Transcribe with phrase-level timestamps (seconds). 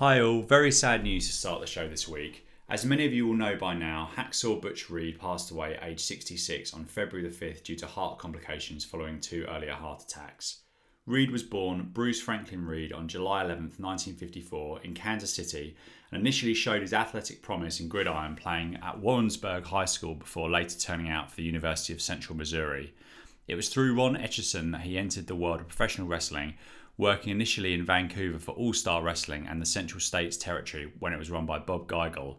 [0.00, 2.46] Hi all, very sad news to start the show this week.
[2.70, 6.00] As many of you will know by now, Hacksaw Butch Reed passed away at age
[6.00, 10.62] 66 on February the 5th due to heart complications following two earlier heart attacks.
[11.04, 15.76] Reed was born Bruce Franklin Reed on July 11, 1954, in Kansas City,
[16.10, 20.78] and initially showed his athletic promise in gridiron playing at Warrensburg High School before later
[20.78, 22.94] turning out for the University of Central Missouri.
[23.46, 26.54] It was through Ron Etchison that he entered the world of professional wrestling,
[26.96, 31.18] working initially in Vancouver for All Star Wrestling and the Central States Territory when it
[31.18, 32.36] was run by Bob Geigel.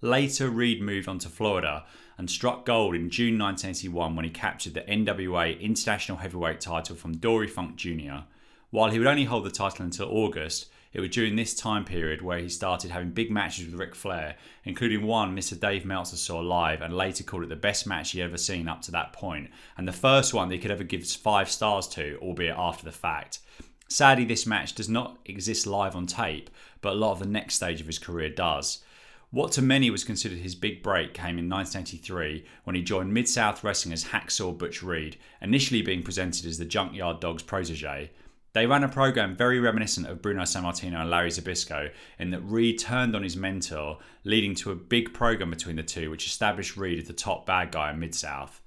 [0.00, 1.84] Later, Reed moved on to Florida
[2.18, 7.16] and struck gold in June 1981 when he captured the NWA International Heavyweight title from
[7.16, 8.24] Dory Funk Jr.
[8.70, 12.22] While he would only hold the title until August, it was during this time period
[12.22, 15.58] where he started having big matches with Ric Flair, including one Mr.
[15.58, 18.80] Dave Meltzer saw live and later called it the best match he ever seen up
[18.82, 22.16] to that point, and the first one that he could ever give five stars to,
[22.22, 23.40] albeit after the fact.
[23.88, 27.54] Sadly, this match does not exist live on tape, but a lot of the next
[27.54, 28.82] stage of his career does.
[29.30, 33.28] What to many was considered his big break came in 1983 when he joined Mid
[33.28, 38.10] South Wrestling as Hacksaw Butch Reed, initially being presented as the Junkyard Dog's protege.
[38.52, 42.78] They ran a program very reminiscent of Bruno Sammartino and Larry Zbyszko in that Reed
[42.78, 47.00] turned on his mentor, leading to a big program between the two, which established Reed
[47.00, 48.60] as the top bad guy in Mid South.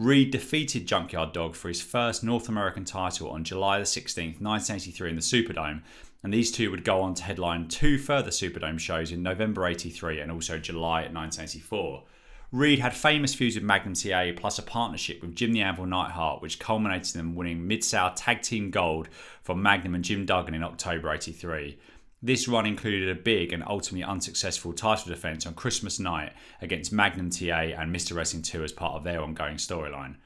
[0.00, 5.14] Reed defeated Junkyard Dog for his first North American title on July 16, 1983, in
[5.14, 5.82] the Superdome,
[6.22, 10.20] and these two would go on to headline two further Superdome shows in November 83
[10.20, 12.02] and also July 1984.
[12.50, 16.40] Reed had famous feuds with Magnum TA plus a partnership with Jim the Anvil Neidhart,
[16.40, 19.10] which culminated in them winning Mid South Tag Team Gold
[19.42, 21.78] from Magnum and Jim Duggan in October 83.
[22.22, 27.30] This run included a big and ultimately unsuccessful title defense on Christmas night against Magnum
[27.30, 28.14] TA and Mr.
[28.14, 30.16] Wrestling 2 as part of their ongoing storyline.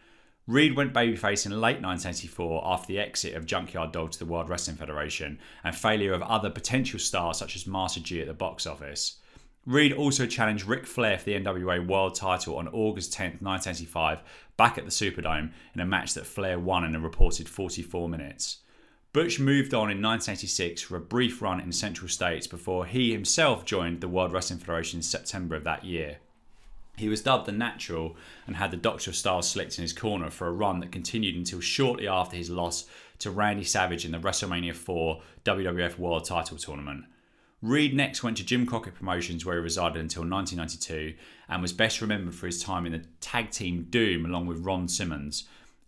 [0.48, 4.48] Reed went babyface in late 1984 after the exit of Junkyard Dog to the World
[4.48, 8.66] Wrestling Federation and failure of other potential stars such as Master G at the box
[8.66, 9.18] office.
[9.64, 14.20] Reed also challenged Ric Flair for the NWA World title on August 10, 1985,
[14.56, 18.58] back at the Superdome in a match that Flair won in a reported 44 minutes.
[19.14, 23.64] Butch moved on in 1986 for a brief run in Central States before he himself
[23.64, 26.16] joined the World Wrestling Federation in September of that year.
[26.96, 30.30] He was dubbed the Natural and had the Doctor of Style Slick in his corner
[30.30, 32.86] for a run that continued until shortly after his loss
[33.20, 37.04] to Randy Savage in the WrestleMania 4 WWF World Title Tournament.
[37.62, 41.14] Reed next went to Jim Crockett Promotions where he resided until 1992
[41.48, 44.88] and was best remembered for his time in the tag team Doom along with Ron
[44.88, 45.44] Simmons.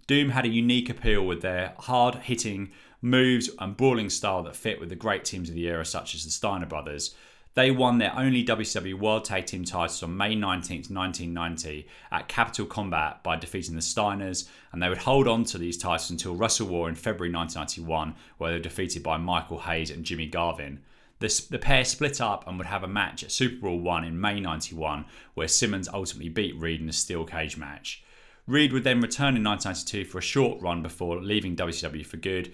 [0.06, 2.70] Doom had a unique appeal with their hard hitting
[3.06, 6.24] moves and brawling style that fit with the great teams of the era such as
[6.24, 7.14] the Steiner brothers.
[7.54, 12.66] They won their only WCW World Tag Team titles on May 19, 1990, at Capital
[12.66, 16.90] Combat by defeating the Steiners, and they would hold on to these titles until WrestleWar
[16.90, 20.80] in February 1991, where they were defeated by Michael Hayes and Jimmy Garvin.
[21.20, 24.20] The, the pair split up and would have a match at Super Brawl 1 in
[24.20, 28.02] May 91, where Simmons ultimately beat Reed in a steel cage match.
[28.46, 32.52] Reed would then return in 1992 for a short run before leaving WCW for good.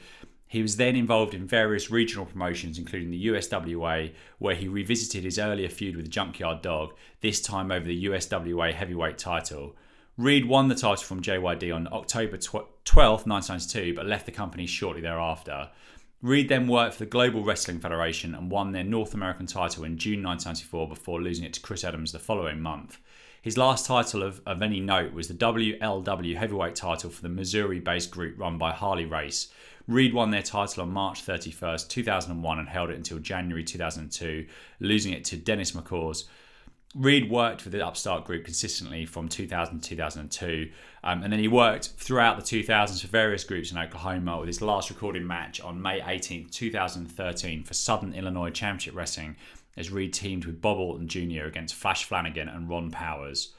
[0.52, 5.38] He was then involved in various regional promotions, including the USWA, where he revisited his
[5.38, 6.92] earlier feud with Junkyard Dog,
[7.22, 9.74] this time over the USWA heavyweight title.
[10.18, 12.66] Reed won the title from JYD on October 12,
[13.26, 15.70] 1992, but left the company shortly thereafter.
[16.20, 19.96] Reed then worked for the Global Wrestling Federation and won their North American title in
[19.96, 22.98] June 1994 before losing it to Chris Adams the following month.
[23.40, 27.80] His last title of, of any note was the WLW heavyweight title for the Missouri
[27.80, 29.48] based group run by Harley Race.
[29.88, 34.46] Reed won their title on March 31st, 2001, and held it until January 2002,
[34.80, 36.24] losing it to Dennis McCaws.
[36.94, 40.70] Reed worked for the Upstart Group consistently from 2000 to 2002,
[41.02, 44.38] um, and then he worked throughout the 2000s for various groups in Oklahoma.
[44.38, 49.36] With his last recorded match on May 18, 2013, for Southern Illinois Championship Wrestling,
[49.76, 51.44] as Reed teamed with Bob Orton Jr.
[51.44, 53.54] against Flash Flanagan and Ron Powers.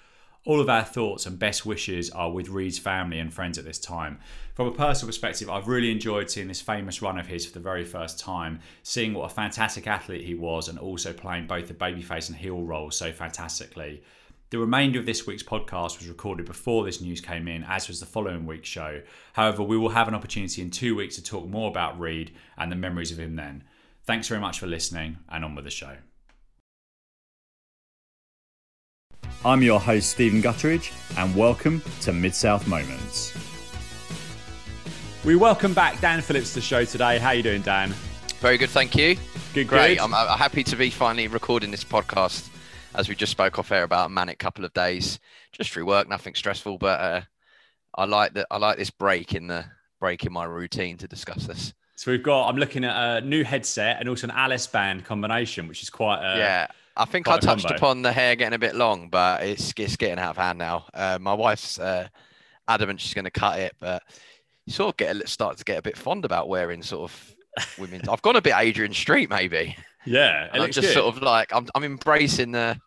[0.45, 3.79] All of our thoughts and best wishes are with Reed's family and friends at this
[3.79, 4.19] time.
[4.55, 7.61] From a personal perspective, I've really enjoyed seeing this famous run of his for the
[7.61, 11.73] very first time, seeing what a fantastic athlete he was, and also playing both the
[11.73, 14.03] babyface and heel roles so fantastically.
[14.49, 18.01] The remainder of this week's podcast was recorded before this news came in, as was
[18.01, 19.01] the following week's show.
[19.31, 22.69] However, we will have an opportunity in two weeks to talk more about Reed and
[22.69, 23.63] the memories of him then.
[24.03, 25.95] Thanks very much for listening, and on with the show.
[29.45, 33.33] I'm your host, Stephen Gutteridge, and welcome to Mid South Moments.
[35.25, 37.17] We welcome back Dan Phillips to the show today.
[37.17, 37.89] How you doing, Dan?
[38.39, 39.17] Very good, thank you.
[39.53, 39.97] Good, Great.
[39.97, 40.03] good.
[40.03, 42.47] I'm, I'm happy to be finally recording this podcast,
[42.95, 45.19] as we just spoke off air about a manic couple of days,
[45.51, 46.77] just through work, nothing stressful.
[46.77, 47.21] But uh,
[47.95, 48.47] I like that.
[48.49, 49.65] I like this break in the
[49.99, 51.73] break in my routine to discuss this.
[51.97, 52.47] So we've got.
[52.47, 56.19] I'm looking at a new headset and also an Alice band combination, which is quite.
[56.23, 57.75] A, yeah, I think I touched combo.
[57.75, 60.85] upon the hair getting a bit long, but it's it's getting out of hand now.
[60.93, 62.07] Uh, my wife's uh,
[62.67, 64.03] adamant she's going to cut it, but
[64.65, 67.35] you sort of get a, start to get a bit fond about wearing sort of
[67.79, 68.07] women's.
[68.07, 69.75] I've gone a bit Adrian Street maybe.
[70.05, 70.93] Yeah, it And I'm just good.
[70.93, 72.77] sort of like I'm I'm embracing the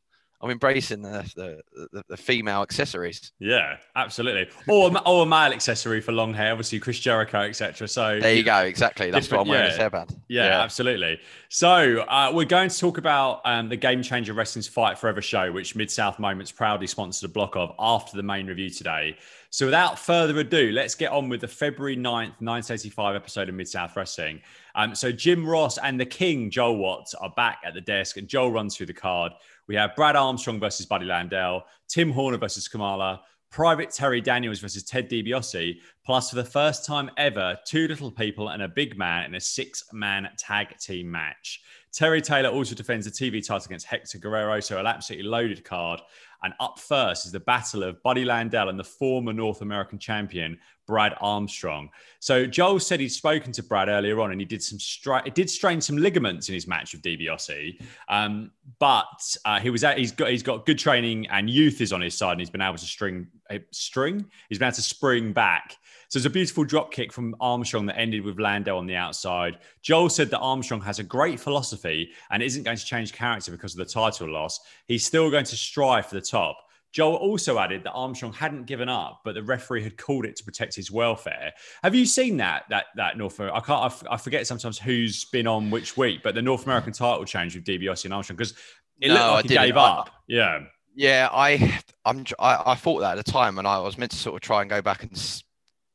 [0.40, 3.32] I'm embracing the the, the, the female accessories.
[3.38, 4.48] Yeah, absolutely.
[4.68, 7.88] Or a or a male accessory for long hair, obviously Chris Jericho, etc.
[7.88, 9.10] So There you go, exactly.
[9.10, 9.76] That's what I'm wearing yeah.
[9.76, 10.18] this hairband.
[10.28, 11.20] Yeah, absolutely.
[11.48, 15.50] So uh, we're going to talk about um, the Game Changer Wrestling's Fight Forever show,
[15.52, 19.16] which Mid South Moments proudly sponsored a block of after the main review today.
[19.50, 23.68] So without further ado, let's get on with the February 9th, 1985 episode of Mid
[23.68, 24.42] South Wrestling.
[24.74, 28.28] Um, so Jim Ross and the King, Joel Watts, are back at the desk, and
[28.28, 29.32] Joel runs through the card.
[29.68, 34.84] We have Brad Armstrong versus Buddy Landell, Tim Horner versus Kamala, Private Terry Daniels versus
[34.84, 39.24] Ted DiBiase, plus for the first time ever, two little people and a big man
[39.24, 41.62] in a six man tag team match.
[41.92, 46.00] Terry Taylor also defends the TV title against Hector Guerrero, so an absolutely loaded card.
[46.42, 50.58] And up first is the battle of Buddy Landell and the former North American champion,
[50.86, 51.90] Brad Armstrong.
[52.20, 54.78] So Joel said he'd spoken to Brad earlier on and he did some
[55.24, 57.80] it did strain some ligaments in his match with DiBiase.
[58.08, 61.92] Um, but uh, he was at, he's got he's got good training and youth is
[61.92, 64.82] on his side and he's been able to string uh, string he's been able to
[64.82, 65.76] spring back.
[66.08, 69.58] So it's a beautiful drop kick from Armstrong that ended with Landell on the outside.
[69.82, 73.74] Joel said that Armstrong has a great philosophy and isn't going to change character because
[73.74, 74.60] of the title loss.
[74.86, 76.58] He's still going to strive for the top.
[76.96, 80.44] Joel also added that Armstrong hadn't given up, but the referee had called it to
[80.44, 81.52] protect his welfare.
[81.82, 82.64] Have you seen that?
[82.70, 83.54] That that North America?
[83.58, 83.82] I can't.
[83.82, 87.26] I f- I forget sometimes who's been on which week, but the North American title
[87.26, 88.54] change with DiBiase and Armstrong because
[88.98, 89.66] it No, looked I like he didn't.
[89.66, 90.10] gave I- up.
[90.26, 90.60] yeah,
[90.94, 94.16] Yeah, I I'm I, I thought that at the time, and I was meant to
[94.16, 95.44] sort of try and go back and s-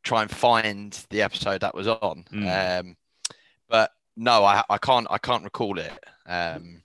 [0.04, 2.26] try and find the episode that was on.
[2.32, 2.80] Mm.
[2.80, 2.98] Um,
[3.68, 5.92] but no, I I can't I can't recall it.
[6.28, 6.84] Um,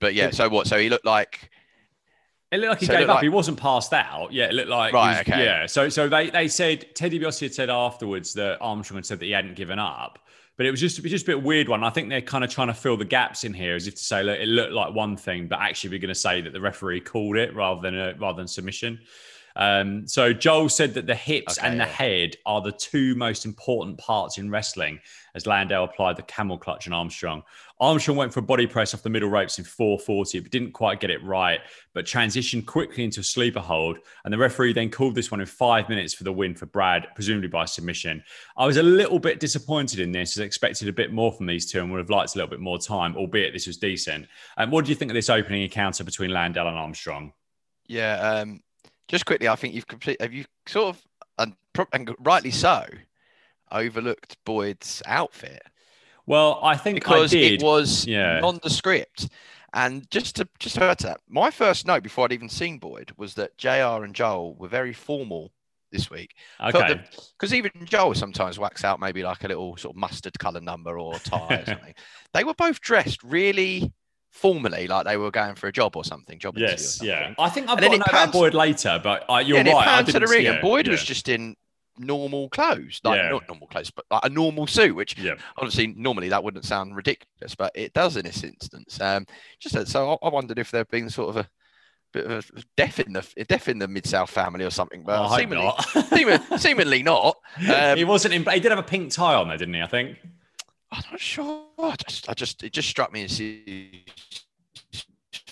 [0.00, 0.66] but yeah, so what?
[0.66, 1.50] So he looked like
[2.56, 3.16] It looked like he So gave up.
[3.16, 4.32] like- He wasn't passed out.
[4.32, 5.44] Yeah, it looked like Right, was- okay.
[5.44, 5.66] Yeah.
[5.66, 9.26] So so they they said Teddy DiBiase had said afterwards that Armstrong had said that
[9.26, 10.18] he hadn't given up.
[10.56, 11.84] But it was just it was just a bit weird one.
[11.84, 14.00] I think they're kind of trying to fill the gaps in here, as if to
[14.02, 16.60] say, look, it looked like one thing, but actually we're going to say that the
[16.62, 18.98] referee called it rather than a, rather than submission.
[19.56, 21.90] Um, so Joel said that the hips Okay, and the yeah.
[21.90, 25.00] head are the two most important parts in wrestling,
[25.34, 27.42] as Landell applied the camel clutch on Armstrong.
[27.80, 31.00] Armstrong went for a body press off the middle ropes in 440, but didn't quite
[31.00, 31.60] get it right,
[31.92, 33.98] but transitioned quickly into a sleeper hold.
[34.24, 37.08] And the referee then called this one in five minutes for the win for Brad,
[37.14, 38.22] presumably by submission.
[38.56, 41.46] I was a little bit disappointed in this, as I expected a bit more from
[41.46, 44.26] these two and would have liked a little bit more time, albeit this was decent.
[44.56, 47.32] Um, what do you think of this opening encounter between Landell and Armstrong?
[47.88, 48.18] yeah.
[48.18, 48.60] Um,
[49.08, 51.02] just quickly, I think you've complete have you sort of
[51.38, 51.54] and,
[51.92, 52.84] and rightly so
[53.70, 55.62] overlooked Boyd's outfit
[56.26, 58.40] Well, I think because I it was yeah.
[58.40, 59.28] nondescript.
[59.74, 62.78] And just to just to add to that, my first note before I'd even seen
[62.78, 65.52] Boyd was that JR and Joel were very formal
[65.92, 66.34] this week.
[66.60, 67.00] okay.
[67.38, 70.98] Because even Joel sometimes whacks out maybe like a little sort of mustard colour number
[70.98, 71.94] or tie or something.
[72.32, 73.92] They were both dressed really
[74.36, 76.38] formally, like they were going for a job or something.
[76.38, 77.08] Job Yes, something.
[77.08, 77.34] yeah.
[77.38, 79.38] I think I've And then got to it know about pans- Boyd later, but uh,
[79.38, 79.80] you're yeah, and it right.
[79.80, 81.56] I panned to the didn't- ring, yeah, and Boyd was just in
[81.98, 83.30] normal clothes, like Yeah.
[83.30, 85.34] not normal clothes, but like a normal suit, which Yeah.
[85.56, 89.00] obviously normally that wouldn't sound ridiculous, but it does in this instance.
[89.00, 89.26] Um,
[89.60, 91.48] just that- so I, I wondered if there'd been sort of a
[92.12, 95.20] bit of a death in the death in the mid south family or something, but
[95.20, 95.84] I hope seemingly, not.
[96.10, 97.36] seemingly, seemingly not.
[97.74, 98.44] Um, he wasn't in.
[98.44, 99.80] He did have a pink tie on there, didn't he?
[99.82, 100.18] I think.
[100.96, 101.64] I'm not sure.
[101.78, 103.40] I just, I just, it just struck me as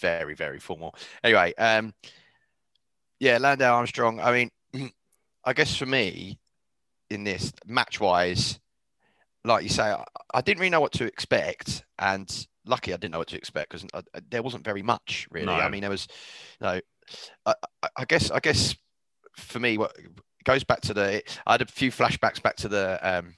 [0.01, 0.95] very, very formal.
[1.23, 1.95] Anyway, um,
[3.21, 4.21] yeah, Landell Armstrong.
[4.21, 4.33] I
[4.73, 4.91] mean,
[5.45, 6.39] I guess for me,
[7.11, 8.59] in this match wise,
[9.45, 13.13] like you say, I, I didn't really know what to expect, and lucky I didn't
[13.13, 13.87] know what to expect because
[14.31, 15.47] there wasn't very much really.
[15.47, 15.53] No.
[15.53, 16.09] I mean, there was,
[16.61, 16.81] you know,
[17.47, 17.55] I,
[17.97, 18.75] I- guess, I guess
[19.37, 19.95] for me, what
[20.45, 22.99] goes back to the, I had a few flashbacks back to the.
[23.03, 23.37] Um,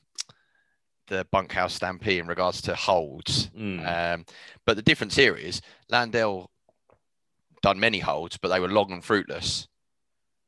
[1.08, 3.48] the bunkhouse stampede in regards to holds.
[3.50, 4.14] Mm.
[4.14, 4.26] Um,
[4.64, 6.50] but the difference here is Landell
[7.62, 9.68] done many holds, but they were long and fruitless.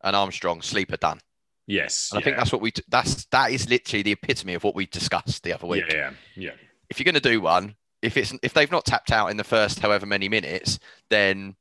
[0.03, 1.19] And Armstrong sleeper done.
[1.67, 2.11] yes.
[2.13, 4.87] And I think that's what we that's that is literally the epitome of what we
[4.87, 5.85] discussed the other week.
[5.89, 6.51] Yeah, yeah, yeah.
[6.89, 9.45] If you're going to do one, if it's if they've not tapped out in the
[9.45, 10.79] first however many minutes,
[11.11, 11.57] then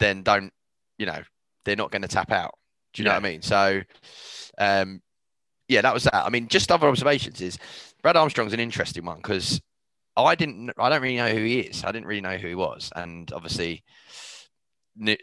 [0.00, 0.52] then don't
[0.98, 1.22] you know
[1.64, 2.54] they're not going to tap out.
[2.92, 3.42] Do you know what I mean?
[3.42, 3.82] So,
[4.58, 5.00] um,
[5.68, 6.14] yeah, that was that.
[6.14, 7.58] I mean, just other observations is
[8.04, 9.62] Brad Armstrong's an interesting one because
[10.14, 11.84] I didn't, I don't really know who he is.
[11.84, 13.82] I didn't really know who he was, and obviously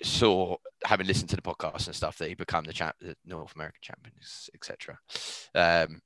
[0.03, 3.53] saw having listened to the podcast and stuff that he became the champ, the North
[3.55, 4.15] American champion,
[4.55, 4.97] etc.
[5.53, 6.01] Um,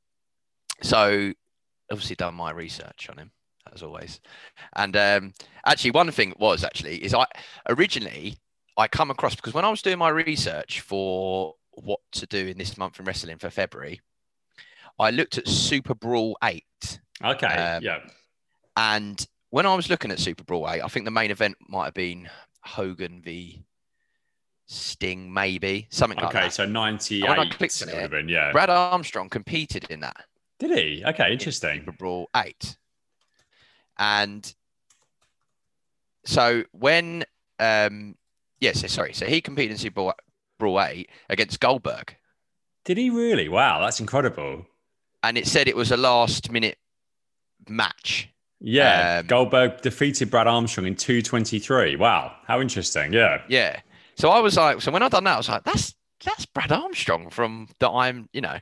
[0.83, 1.31] so
[1.89, 3.31] obviously done my research on him
[3.73, 4.19] as always.
[4.75, 5.33] And um,
[5.65, 7.25] actually, one thing was actually is I
[7.69, 8.37] originally
[8.77, 12.57] I come across because when I was doing my research for what to do in
[12.57, 14.01] this month in wrestling for February,
[14.99, 16.99] I looked at Super Brawl Eight.
[17.23, 17.47] Okay.
[17.47, 17.99] Um, yeah.
[18.77, 21.85] And when I was looking at Super Brawl 8, I think the main event might
[21.85, 22.29] have been
[22.61, 23.63] Hogan v
[24.67, 26.43] Sting, maybe something like that.
[26.43, 26.49] Okay.
[26.49, 27.21] So 98.
[27.21, 28.51] And when I clicked on it, been, yeah.
[28.51, 30.25] Brad Armstrong competed in that
[30.59, 31.03] Did he?
[31.05, 31.27] Okay.
[31.27, 31.79] in Interesting.
[31.79, 32.77] Super Brawl 8.
[33.97, 34.53] And
[36.25, 37.23] so when,
[37.59, 38.15] um,
[38.59, 40.13] yes, sorry, so he competed in Super Brawl,
[40.57, 42.15] Brawl 8 against Goldberg.
[42.83, 43.47] Did he really?
[43.47, 43.79] Wow.
[43.79, 44.65] That's incredible.
[45.27, 46.77] And it said it was a last minute
[47.67, 48.29] match.
[48.61, 49.19] Yeah.
[49.19, 51.95] Um, Goldberg defeated Brad Armstrong in 223.
[51.97, 52.33] Wow.
[52.47, 53.13] How interesting.
[53.13, 53.41] Yeah.
[53.47, 53.79] Yeah.
[54.17, 56.71] So I was like, so when I done that, I was like, that's that's Brad
[56.71, 58.57] Armstrong from that I'm, you know,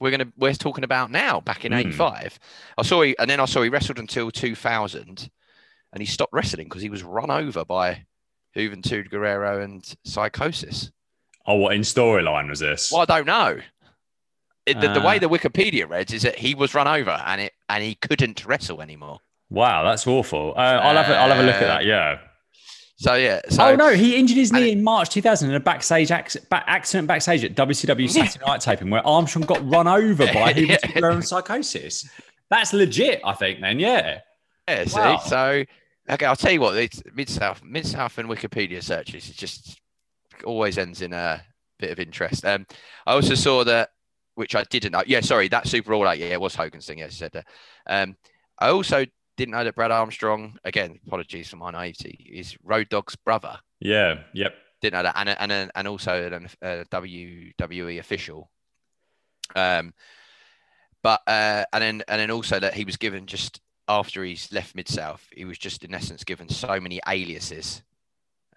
[0.00, 1.78] we're gonna we're talking about now back in Hmm.
[1.78, 2.38] '85.
[2.76, 5.30] I saw he, and then I saw he wrestled until 2000,
[5.92, 8.04] and he stopped wrestling because he was run over by
[8.54, 10.90] Juventud Guerrero and Psychosis.
[11.46, 12.90] Oh, what in storyline was this?
[12.90, 13.60] Well, I don't know.
[14.66, 15.18] It, the, the way Ah.
[15.20, 18.82] the Wikipedia reads is that he was run over and it and he couldn't wrestle
[18.82, 19.20] anymore.
[19.48, 19.84] Wow.
[19.84, 20.54] That's awful.
[20.56, 21.84] Uh, I'll have a, I'll have a look at that.
[21.84, 22.18] Yeah.
[22.96, 23.42] So yeah.
[23.50, 26.64] So oh no, he injured his knee in March 2000 in a backstage ac- back,
[26.66, 30.78] accident backstage at WCW Saturday Night Taping, where Armstrong got run over by Yeah.
[30.82, 32.08] Hubert psychosis.
[32.50, 33.60] That's legit, I think.
[33.60, 34.20] Then, yeah,
[34.68, 35.18] Yeah, see, Wow.
[35.18, 35.64] so
[36.10, 36.74] okay, I'll tell you what,
[37.14, 39.78] Mid South, Mid South, and Wikipedia searches it just
[40.44, 41.42] always ends in a
[41.78, 42.44] bit of interest.
[42.46, 42.66] Um,
[43.06, 43.90] I also saw that,
[44.36, 45.02] which I didn't know.
[45.06, 46.98] Yeah, sorry, that Super Brawl, yeah, it was Hogan's thing.
[46.98, 47.46] Yeah, said that.
[47.86, 48.16] Um,
[48.58, 49.04] I also
[49.36, 53.58] didn't know that Brad Armstrong, again, apologies for my naivety, is Road Dog's brother.
[53.80, 54.54] yeah, yep.
[54.82, 58.50] Didn't know that, and and and also an, a WWE official.
[59.54, 59.94] Um,
[61.02, 64.74] but uh, and then and then also that he was given just after he's left
[64.74, 67.82] Mid South, he was just in essence given so many aliases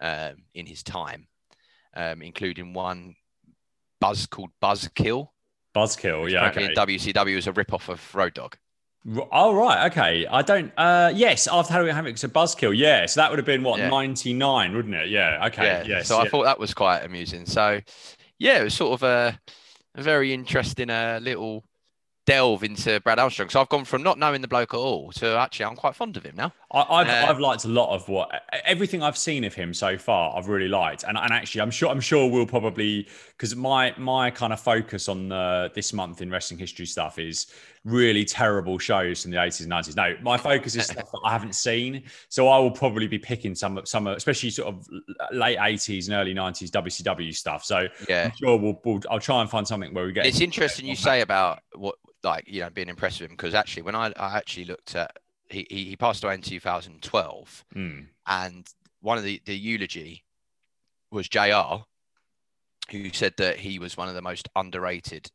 [0.00, 1.26] um, in his time,
[1.96, 3.14] um, including one
[4.00, 5.28] Buzz called Buzzkill.
[5.74, 6.74] Buzzkill, yeah, okay.
[6.74, 8.56] WCW was a rip off of Road Dog.
[9.32, 10.26] Oh right, okay.
[10.26, 10.72] I don't.
[10.76, 12.76] Uh, yes, after Halloween Havoc, so Buzzkill.
[12.76, 13.88] Yeah, so that would have been what Yeah.
[13.88, 15.08] 99, wouldn't it?
[15.08, 15.46] Yeah.
[15.46, 15.64] Okay.
[15.64, 15.84] yeah.
[15.86, 16.08] Yes.
[16.08, 17.46] so I thought that was quite amusing.
[17.46, 17.80] So
[18.38, 19.38] yeah, it was sort of a,
[19.94, 21.64] a very interesting uh, little
[22.26, 23.48] delve into Brad Armstrong.
[23.48, 26.16] So I've gone from not knowing the bloke at all to actually I'm quite fond
[26.18, 26.52] of him now.
[26.72, 28.30] I, I've, Uh, I've liked a lot of what
[28.64, 30.36] everything I've seen of him so far.
[30.36, 34.30] I've really liked, and, and actually, I'm sure I'm sure we'll probably because my my
[34.30, 37.48] kind of focus on the, this month in wrestling history stuff is
[37.84, 39.96] really terrible shows from the 80s and 90s.
[39.96, 43.54] No, my focus is stuff that I haven't seen, so I will probably be picking
[43.54, 44.86] some some especially sort of
[45.32, 47.64] late 80s and early 90s WCW stuff.
[47.64, 48.26] So Yeah.
[48.26, 50.26] I'm sure we'll, we'll I'll try and find something where we get.
[50.26, 53.82] It's interesting you say about what like you know being impressed with him because actually
[53.82, 55.16] when I, I actually looked at
[55.50, 58.66] he, he passed away in 2012 Mm, and
[59.00, 60.24] one of the the eulogy
[61.10, 61.84] was JR
[62.90, 65.30] who said that he was one of the most underrated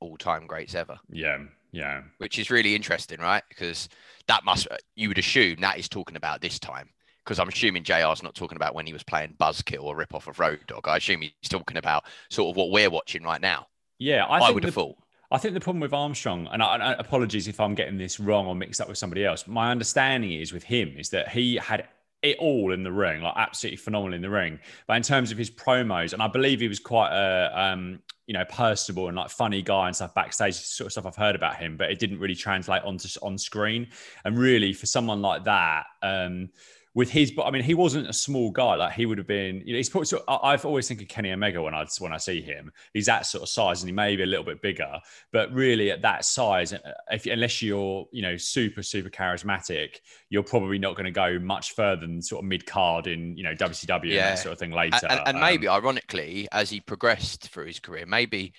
[0.00, 1.38] all-time greats ever yeah,
[1.72, 2.02] yeah.
[2.18, 3.88] which is really interesting right because
[4.26, 4.66] that must
[4.96, 6.90] you would assume that is talking about this time
[7.24, 10.26] because I'm assuming JR's not talking about when he was playing Buzzkill or rip off
[10.28, 10.86] of Road Dog.
[10.86, 13.66] I assume he's talking about sort of what we're watching right now.
[13.98, 14.98] Yeah, I, I, would the- have thought.
[15.30, 18.46] I think the problem with Armstrong, and, I, I- apologies if I'm getting this wrong
[18.46, 21.88] or mixed up with somebody else, my understanding is with him is that he had
[22.22, 24.58] it all in the ring, like absolutely phenomenal in the ring.
[24.86, 28.32] But in terms of his promos, and I believe he was quite a um, you
[28.32, 31.56] know personable and like funny guy and stuff backstage, sort of stuff I've heard about
[31.56, 33.88] him, but it didn't really translate onto on screen.
[34.24, 35.84] And really, for someone like that.
[36.02, 36.48] Um,
[36.94, 38.76] with his, but I mean, he wasn't a small guy.
[38.76, 40.16] Like he would have been, you know, he's probably.
[40.28, 42.70] I've always think of Kenny Omega when I when I see him.
[42.92, 45.00] He's that sort of size, and he may be a little bit bigger.
[45.32, 46.78] But really, at that size, uh,
[47.10, 49.96] if unless you're, you know, super super charismatic,
[50.30, 53.42] you're probably not going to go much further than sort of mid card in, you
[53.42, 54.98] know, WCW and that sort of thing later.
[55.02, 58.52] And, and, and Um, maybe, ironically, as he progressed through his career, maybe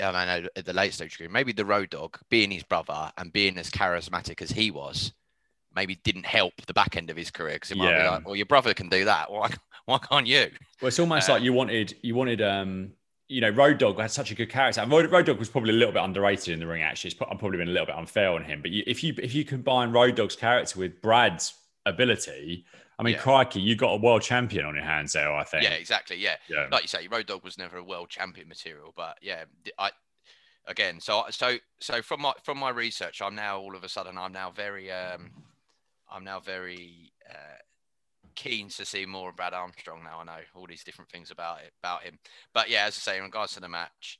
[0.00, 3.10] I mean, at the late stage of career, maybe the Road Dog, being his brother
[3.16, 5.12] and being as charismatic as he was,
[5.76, 8.34] maybe didn't help the back end of his career because it might be like, well,
[8.34, 9.30] your brother can do that.
[9.30, 9.50] Why,
[9.84, 10.50] why can't you?
[10.80, 12.92] Well, it's almost Uh, like you wanted you wanted um
[13.28, 14.80] you know Road Dog had such a good character.
[14.80, 16.82] And Road, Road Dog was probably a little bit underrated in the ring.
[16.82, 18.62] Actually, it's I've probably been a little bit unfair on him.
[18.62, 21.54] But you, if you if you combine Road Dog's character with Brad's
[21.86, 22.64] ability,
[22.98, 23.20] I mean, Yeah.
[23.20, 25.32] crikey, you got a world champion on your hands there.
[25.32, 25.62] I think.
[25.64, 26.16] Yeah, exactly.
[26.16, 26.36] Yeah.
[26.48, 26.68] Yeah.
[26.70, 29.44] like you say, Road Dog was never a world champion material, but yeah,
[29.78, 29.90] I
[30.66, 34.18] again, so so so from my from my research, I'm now all of a sudden
[34.18, 35.30] I'm now very um
[36.10, 37.58] I'm now very uh,
[38.34, 40.02] keen to see more of Brad Armstrong.
[40.04, 42.18] Now I know all these different things about it about him,
[42.54, 44.18] but yeah, as I say, in regards to the match,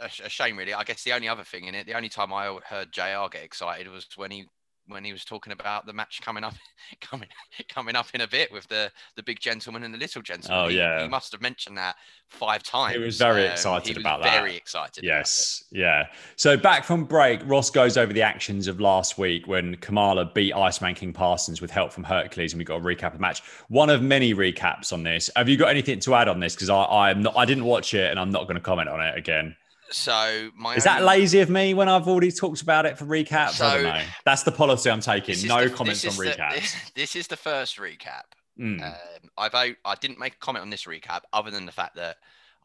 [0.00, 0.74] a, a shame, really.
[0.74, 3.28] I guess the only other thing in it, the only time I heard Jr.
[3.30, 4.46] get excited was when he
[4.88, 6.54] when he was talking about the match coming up,
[7.00, 7.28] coming
[7.68, 10.64] coming up in a bit with the the big gentleman and the little gentleman.
[10.64, 11.96] Oh he, yeah, he must have mentioned that
[12.28, 12.94] five times.
[12.94, 14.40] He was very um, excited was about very that.
[14.40, 15.04] Very excited.
[15.04, 16.06] Yes, yeah.
[16.36, 20.52] So back from break, Ross goes over the actions of last week when Kamala beat
[20.52, 23.42] Iceman King Parsons with help from Hercules, and we got a recap of the match.
[23.68, 25.30] One of many recaps on this.
[25.36, 26.54] Have you got anything to add on this?
[26.54, 29.00] Because I I'm not, I didn't watch it, and I'm not going to comment on
[29.00, 29.56] it again.
[29.90, 33.52] So my is that lazy of me when I've already talked about it for recaps?
[33.52, 34.02] So, I don't know.
[34.24, 35.46] That's the policy I'm taking.
[35.46, 36.54] No the, comments on recaps.
[36.54, 38.24] The, this, this, is the first recap.
[38.58, 38.82] Mm.
[38.82, 42.16] Um, I've I didn't make a comment on this recap other than the fact that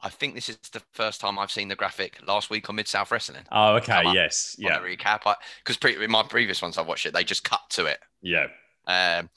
[0.04, 2.88] I think this is the first time I've seen the graphic last week on Mid
[2.88, 3.44] South Wrestling.
[3.51, 4.80] Oh, okay, yes, yeah.
[4.80, 8.00] recap, because pre- in my previous ones I've watched it, they just cut to it.
[8.22, 8.48] Yeah.
[8.88, 9.30] Um,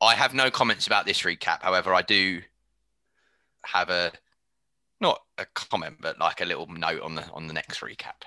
[0.00, 1.62] I have no comments about this recap.
[1.62, 2.40] However, I do
[3.64, 4.12] have a
[5.00, 8.22] not a comment, but like a little note on the on the next recap.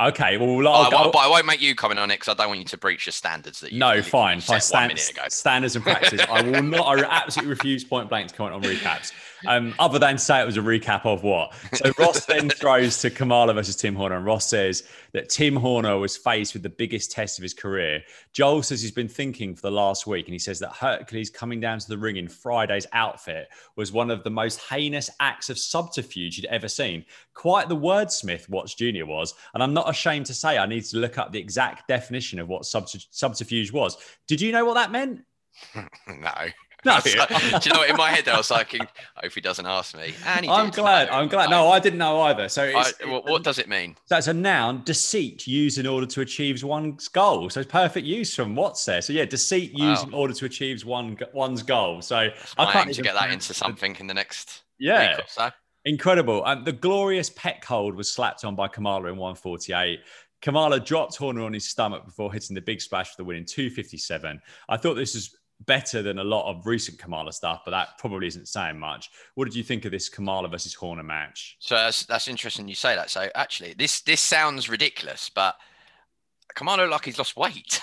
[0.00, 2.48] Okay, well, I'll, I, but I won't make you comment on it because I don't
[2.48, 3.78] want you to breach your standards that you.
[3.78, 4.60] No, fine, fine.
[4.60, 6.20] Stand, standards and practice.
[6.28, 6.98] I will not.
[6.98, 9.12] I absolutely refuse point blank to comment on recaps.
[9.46, 11.52] Um, other than say it was a recap of what.
[11.74, 15.98] So Ross then throws to Kamala versus Tim Horner, and Ross says that Tim Horner
[15.98, 18.02] was faced with the biggest test of his career.
[18.32, 21.60] Joel says he's been thinking for the last week, and he says that Hercules coming
[21.60, 25.58] down to the ring in Friday's outfit was one of the most heinous acts of
[25.58, 27.04] subterfuge he'd ever seen.
[27.34, 29.04] Quite the wordsmith Watts Jr.
[29.06, 32.38] was, and I'm not ashamed to say I need to look up the exact definition
[32.38, 33.96] of what subterfuge was.
[34.26, 35.24] Did you know what that meant?
[35.74, 36.32] no.
[36.94, 37.88] No, do you know what?
[37.88, 38.86] In my head, I was like, I
[39.22, 40.14] hope he doesn't ask me.
[40.26, 41.08] And I'm did, glad.
[41.08, 41.48] I'm glad.
[41.48, 42.48] No, I didn't know either.
[42.48, 43.96] So, I, what, what, does it mean?
[44.08, 47.48] That's a noun, deceit used in order to achieve one's goal.
[47.48, 49.00] So, it's perfect use from what's there.
[49.00, 49.90] So, yeah, deceit wow.
[49.90, 52.02] used in order to achieve one one's goal.
[52.02, 55.20] So, I can't to get that into something in the next yeah.
[55.26, 55.50] so.
[55.84, 56.44] Incredible.
[56.44, 60.00] And the glorious peck hold was slapped on by Kamala in 148.
[60.40, 63.44] Kamala dropped Horner on his stomach before hitting the big splash for the win in
[63.44, 64.40] 257.
[64.68, 68.26] I thought this was better than a lot of recent Kamala stuff, but that probably
[68.26, 69.10] isn't saying much.
[69.34, 71.56] What did you think of this Kamala versus Horner match?
[71.60, 73.10] So that's, that's interesting you say that.
[73.10, 75.56] So actually, this this sounds ridiculous, but
[76.54, 77.80] Kamala like he's lost weight.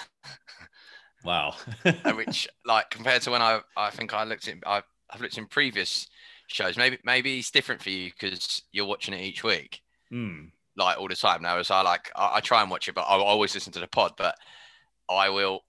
[1.26, 1.56] wow.
[2.16, 5.48] Which, like, compared to when I I think I looked at I, I've looked in
[5.48, 6.08] previous
[6.48, 6.78] shows.
[6.78, 9.82] Maybe maybe it's different for you because you're watching it each week,
[10.12, 10.50] mm.
[10.78, 11.42] like all the time.
[11.42, 13.80] Now, as I like, I, I try and watch it, but I always listen to
[13.80, 14.14] the pod.
[14.18, 14.36] But
[15.10, 15.64] I will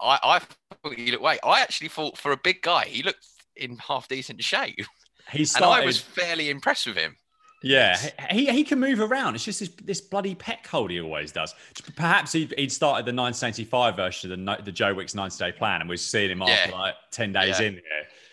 [0.00, 1.40] I, I thought he looked wait.
[1.44, 3.26] I actually thought for a big guy, he looked
[3.56, 4.86] in half decent shape.
[5.30, 7.16] He started, and I was fairly impressed with him.
[7.64, 7.96] Yeah,
[8.30, 9.34] he, he can move around.
[9.36, 11.54] It's just this, this bloody peck hold he always does.
[11.96, 15.80] Perhaps he'd, he'd started the 1985 version of the, the Joe Wicks 90 day plan
[15.80, 16.76] and we're seeing him after yeah.
[16.76, 17.66] like 10 days yeah.
[17.66, 17.82] in here.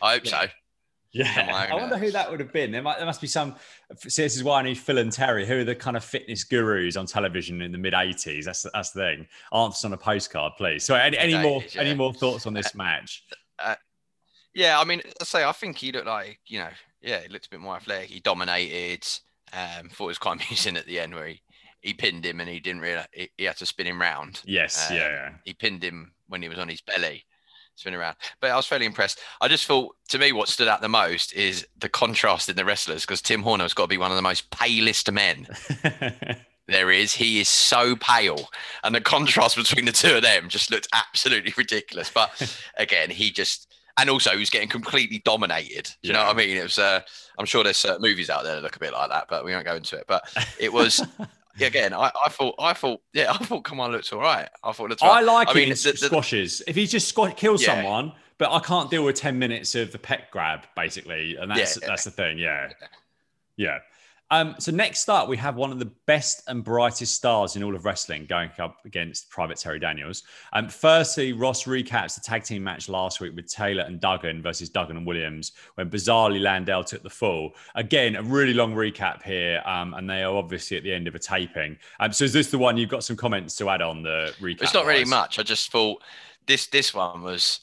[0.01, 0.41] I hope yeah.
[0.41, 0.47] so.
[1.13, 2.71] Yeah, I wonder who that would have been.
[2.71, 3.55] There, might, there must be some.
[3.97, 6.45] See, this is why I need Phil and Terry, who are the kind of fitness
[6.45, 8.45] gurus on television in the mid '80s.
[8.45, 9.27] That's that's the thing.
[9.53, 10.85] Answers on a postcard, please.
[10.85, 11.81] So, any, any more yeah.
[11.81, 13.25] any more thoughts on this match?
[13.59, 13.75] Uh,
[14.53, 16.69] yeah, I mean, I say I think he looked like you know,
[17.01, 18.09] yeah, he looked a bit more athletic.
[18.09, 19.05] He dominated.
[19.51, 21.41] Um, thought it was quite amusing at the end where he,
[21.81, 24.41] he pinned him and he didn't realize he, he had to spin him round.
[24.45, 25.29] Yes, um, yeah, yeah.
[25.43, 27.25] He pinned him when he was on his belly
[27.81, 28.15] spin around.
[28.39, 29.19] But I was fairly impressed.
[29.41, 32.65] I just thought, to me, what stood out the most is the contrast in the
[32.65, 35.47] wrestlers because Tim Horner has got to be one of the most palest men.
[36.67, 37.13] there is.
[37.13, 38.49] He is so pale,
[38.83, 42.09] and the contrast between the two of them just looked absolutely ridiculous.
[42.09, 43.67] But again, he just
[43.97, 45.85] and also he was getting completely dominated.
[46.01, 46.19] Do you yeah.
[46.19, 46.57] know what I mean?
[46.57, 46.79] It was.
[46.79, 47.01] Uh,
[47.37, 49.53] I'm sure there's uh, movies out there that look a bit like that, but we
[49.53, 50.05] won't go into it.
[50.07, 50.23] But
[50.59, 51.05] it was.
[51.59, 54.49] again, I, I thought, I thought, yeah, I thought, come on, looks all right.
[54.63, 55.03] I thought, looks.
[55.03, 56.61] I like I mean, the, the, squashes.
[56.67, 57.75] If he just squash, kills yeah.
[57.75, 61.79] someone, but I can't deal with ten minutes of the pet grab, basically, and that's
[61.81, 61.87] yeah.
[61.87, 62.37] that's the thing.
[62.37, 62.71] Yeah,
[63.57, 63.79] yeah.
[64.31, 67.75] Um, so next up, we have one of the best and brightest stars in all
[67.75, 70.23] of wrestling going up against Private Terry Daniels.
[70.53, 74.69] Um, firstly, Ross recaps the tag team match last week with Taylor and Duggan versus
[74.69, 77.51] Duggan and Williams when bizarrely Landell took the fall.
[77.75, 81.15] Again, a really long recap here, um, and they are obviously at the end of
[81.15, 81.77] a taping.
[81.99, 84.61] Um, so is this the one you've got some comments to add on the recap?
[84.61, 85.39] It's not really much.
[85.39, 86.01] I just thought
[86.47, 87.59] this this one was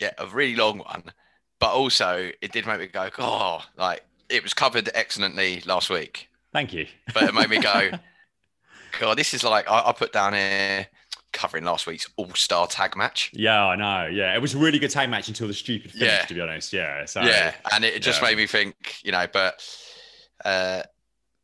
[0.00, 1.12] yeah a really long one,
[1.58, 6.28] but also it did make me go oh like it was covered excellently last week.
[6.52, 6.86] Thank you.
[7.14, 7.90] But it made me go,
[9.00, 10.86] God, this is like I, I put down here
[11.32, 13.30] covering last week's All Star Tag match.
[13.34, 14.06] Yeah, I know.
[14.06, 16.08] Yeah, it was a really good tag match until the stupid finish.
[16.08, 16.24] Yeah.
[16.24, 17.04] To be honest, yeah.
[17.04, 18.28] So, yeah, and it just yeah.
[18.28, 19.62] made me think, you know, but
[20.44, 20.82] uh,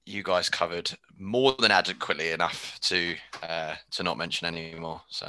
[0.04, 5.02] you guys covered more than adequately enough to uh, to not mention anymore.
[5.08, 5.28] So.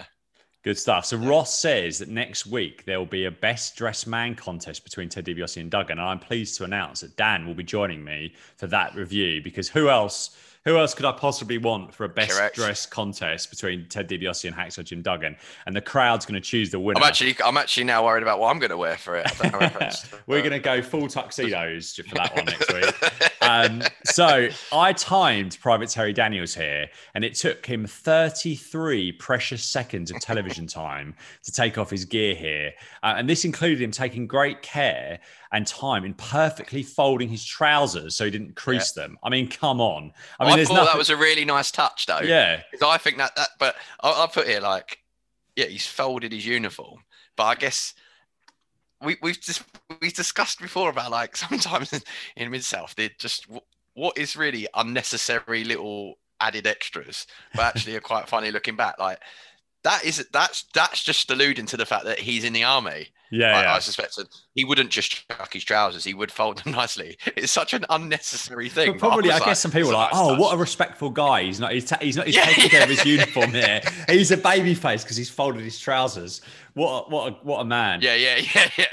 [0.70, 1.06] Good stuff.
[1.06, 5.10] So Ross says that next week there will be a best dressed man contest between
[5.10, 8.34] Ted DiBiase and Duggan, and I'm pleased to announce that Dan will be joining me
[8.56, 10.38] for that review because who else?
[10.66, 12.56] Who else could I possibly want for a best Correct.
[12.56, 15.38] dressed contest between Ted DiBiase and Hacksaw Jim Duggan?
[15.66, 17.00] And the crowd's going to choose the winner.
[17.00, 19.26] I'm actually, I'm actually now worried about what I'm going to wear for it.
[19.44, 22.74] I don't know if it's- We're going to go full tuxedos for that one next
[22.74, 23.42] week.
[23.42, 30.12] Um, so I timed Private Terry Daniels here, and it took him 33 precious seconds
[30.12, 32.74] of television time to take off his gear here.
[33.02, 35.20] Uh, and this included him taking great care
[35.52, 39.18] and time in perfectly folding his trousers so he didn't crease them.
[39.24, 40.12] I mean, come on.
[40.40, 40.92] I, mean, there's thought nothing.
[40.94, 42.20] that was a really nice touch, though.
[42.20, 42.62] yeah.
[42.72, 45.00] Because I think that that, but I, I put here like,
[45.56, 47.04] yeah, he's folded his uniform,
[47.36, 47.94] but I guess
[49.04, 49.64] we we've just
[50.02, 52.02] we've discussed before about like sometimes in,
[52.36, 53.62] in mid south they just w-
[53.94, 58.98] what is really unnecessary little added extras, but actually are quite funny looking back.
[59.00, 59.20] Like
[59.84, 63.10] that is that's that's just alluding to the fact that he's in the army.
[63.32, 63.58] Yeah.
[63.58, 63.74] I, yeah.
[63.76, 67.18] I suspected he wouldn't just chuck his trousers; he would fold them nicely.
[67.36, 68.94] It's such an unnecessary thing.
[68.94, 71.10] But probably, I like, guess some people are like, nice "Oh, touch." what a respectful
[71.10, 71.44] guy!
[71.44, 71.72] He's not.
[71.72, 72.26] He's, ta- he's not.
[72.26, 73.82] He's Yeah, taking care of his uniform here.
[74.08, 76.42] He's a baby face because he's folded his trousers.
[76.74, 77.06] What?
[77.08, 77.28] A, what?
[77.28, 78.02] A, what a man!
[78.02, 78.88] Yeah, yeah, yeah,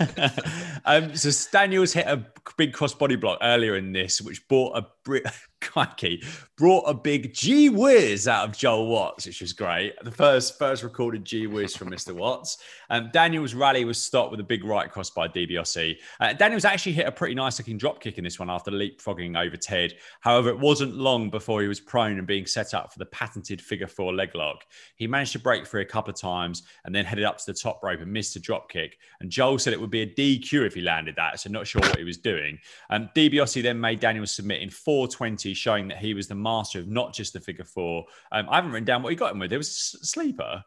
[0.00, 0.30] yeah.
[0.84, 5.22] um, so Daniels hit a big crossbody block earlier in this, which brought a bri-
[5.60, 6.22] crikey,
[6.56, 9.94] brought a big gee whiz out of Joel Watts, which was great.
[10.02, 12.12] The first first recorded gee whiz from Mr.
[12.12, 12.58] Watts.
[12.90, 15.96] Um, Daniels' rally was stopped with a big right cross by DiBiase.
[16.20, 19.38] Uh, Daniels actually hit a pretty nice looking drop kick in this one after leapfrogging
[19.38, 19.94] over Ted.
[20.20, 23.60] However, it wasn't long before he was prone and being set up for the patented
[23.60, 24.64] figure four leg lock.
[24.96, 27.54] He managed to break free a couple of times and then headed up to the
[27.54, 28.98] top rope and missed a drop kick.
[29.20, 31.80] And Joel said it would be a DQ if he landed that, so not sure
[31.80, 32.58] what he was doing.
[32.90, 36.88] Um, DiBiase then made Daniels submit in 420, showing that he was the master of
[36.88, 38.04] not just the figure four.
[38.30, 39.52] Um, I haven't written down what he got him with.
[39.52, 40.64] It was a sleeper.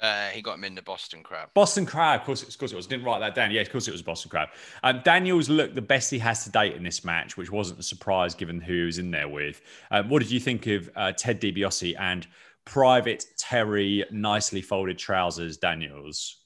[0.00, 1.48] Uh, he got him in the Boston crab.
[1.54, 2.86] Boston Crab, of course, of course it was.
[2.86, 3.50] Didn't write that down.
[3.50, 4.50] Yeah, of course it was Boston Crab.
[4.84, 7.82] Um, Daniels looked the best he has to date in this match, which wasn't a
[7.82, 9.60] surprise given who he was in there with.
[9.90, 12.28] Um, what did you think of uh, Ted DiBiase and
[12.68, 16.36] Private Terry, nicely folded trousers, Daniels?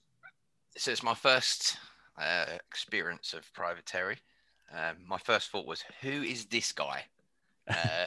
[0.77, 1.77] So it's my first
[2.17, 4.19] uh, experience of Private Terry.
[4.73, 7.05] Um, my first thought was, who is this guy?
[7.69, 8.07] Uh,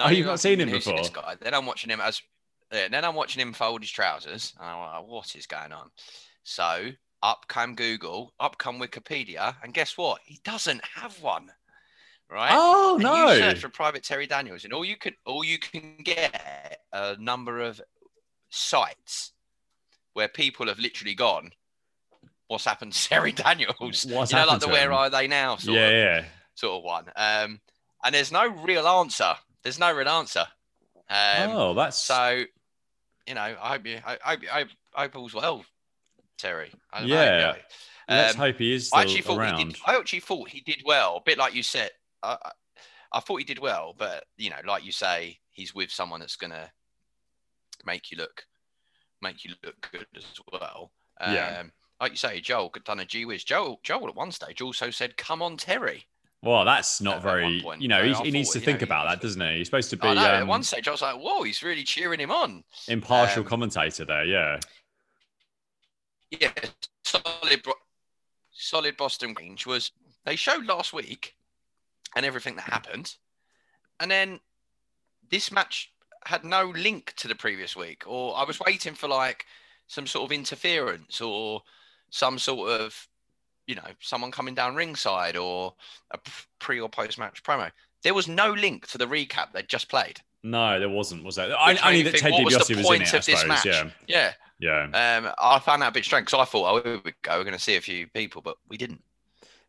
[0.00, 1.34] Oh, you've not seen him "Who's This before?" guy?
[1.40, 2.22] Then I'm watching him as.
[2.70, 4.54] Uh, then I'm watching him fold his trousers.
[4.60, 5.90] And I'm like, what is going on?
[6.44, 6.90] So
[7.22, 10.20] up come Google, up come Wikipedia, and guess what?
[10.24, 11.50] He doesn't have one.
[12.30, 12.50] Right?
[12.52, 13.32] Oh And no!
[13.32, 17.16] You search for Private Terry Daniels, and all you can all you can get a
[17.18, 17.80] number of
[18.50, 19.32] sites
[20.12, 21.50] where people have literally gone.
[22.48, 24.04] What's happened to Terry Daniels?
[24.08, 24.94] What's you know, like the Where him?
[24.94, 26.24] Are They Now sort yeah, of yeah.
[26.54, 27.04] sort of one.
[27.16, 27.60] Um,
[28.04, 29.34] and there's no real answer.
[29.62, 30.46] There's no real answer.
[31.10, 32.42] Um, oh, that's so
[33.26, 34.64] you know, I hope you, I, I, I,
[34.94, 35.64] I hope all's well,
[36.38, 36.70] Terry.
[36.92, 37.40] I don't Yeah.
[37.40, 37.54] know,
[38.08, 39.76] let's um, hope he is I actually thought he did.
[39.86, 41.16] I actually thought he did well.
[41.18, 41.90] A bit like you said.
[42.22, 42.36] I,
[43.12, 46.36] I, thought he did well, but you know, like you say, he's with someone that's
[46.36, 46.70] gonna
[47.84, 48.44] make you look,
[49.22, 50.92] make you look good as well.
[51.20, 51.62] Um, Yeah.
[52.00, 53.42] Like you say, Joel could done a G whiz.
[53.42, 56.06] Joel, Joel at one stage also said, "Come on, Terry."
[56.42, 57.60] Well, that's not at very.
[57.60, 57.82] point.
[57.82, 59.58] You know, he, he needs to think know, about that, doesn't he?
[59.58, 60.20] He's supposed to be I know.
[60.20, 63.48] at um, one stage, I was like, "Whoa, he's really cheering him on." impartial um,
[63.48, 64.24] commentator there.
[64.24, 64.60] Yeah.
[66.30, 66.52] yeah,
[67.02, 67.64] solid,
[68.52, 69.90] solid Boston range was.
[70.24, 71.34] They showed last week
[72.16, 73.14] and everything that happened,
[74.00, 74.40] and then
[75.30, 75.92] this match
[76.24, 78.04] had no link to the previous week.
[78.06, 79.44] Or I was waiting for like
[79.86, 81.62] some sort of interference or
[82.10, 83.08] some sort of,
[83.66, 85.74] you know, someone coming down ringside or
[86.10, 86.18] a
[86.58, 87.70] pre or post match promo.
[88.02, 90.20] There was no link to the recap they just played.
[90.42, 91.54] No, there wasn't, was there?
[91.58, 93.16] I, made me that think, Ted what was the DiBiase was in point it, I
[93.18, 93.66] of this match?
[93.66, 93.90] Yeah.
[94.06, 94.82] Yeah, Yeah.
[95.26, 97.44] um, I found that a bit strange because I thought, oh, here we go, we're
[97.44, 99.02] going to see a few people, but we didn't.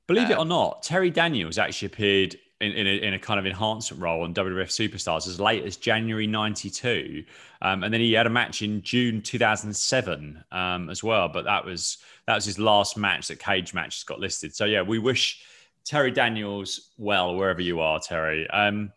[0.10, 3.39] Believe it or Um, not, Terry Daniels actually appeared in, in, a, in a kind
[3.39, 7.24] of enhancement role on WWF Superstars as late as January 92.
[7.62, 11.30] Um, and then he had a match in June 2007 um, as well.
[11.30, 14.56] But that was that was his last match that Cage Matches got listed.
[14.56, 15.43] So, yeah, we wish
[15.86, 18.50] Terry Daniels well, wherever you are, Terry.
[18.50, 18.91] Um,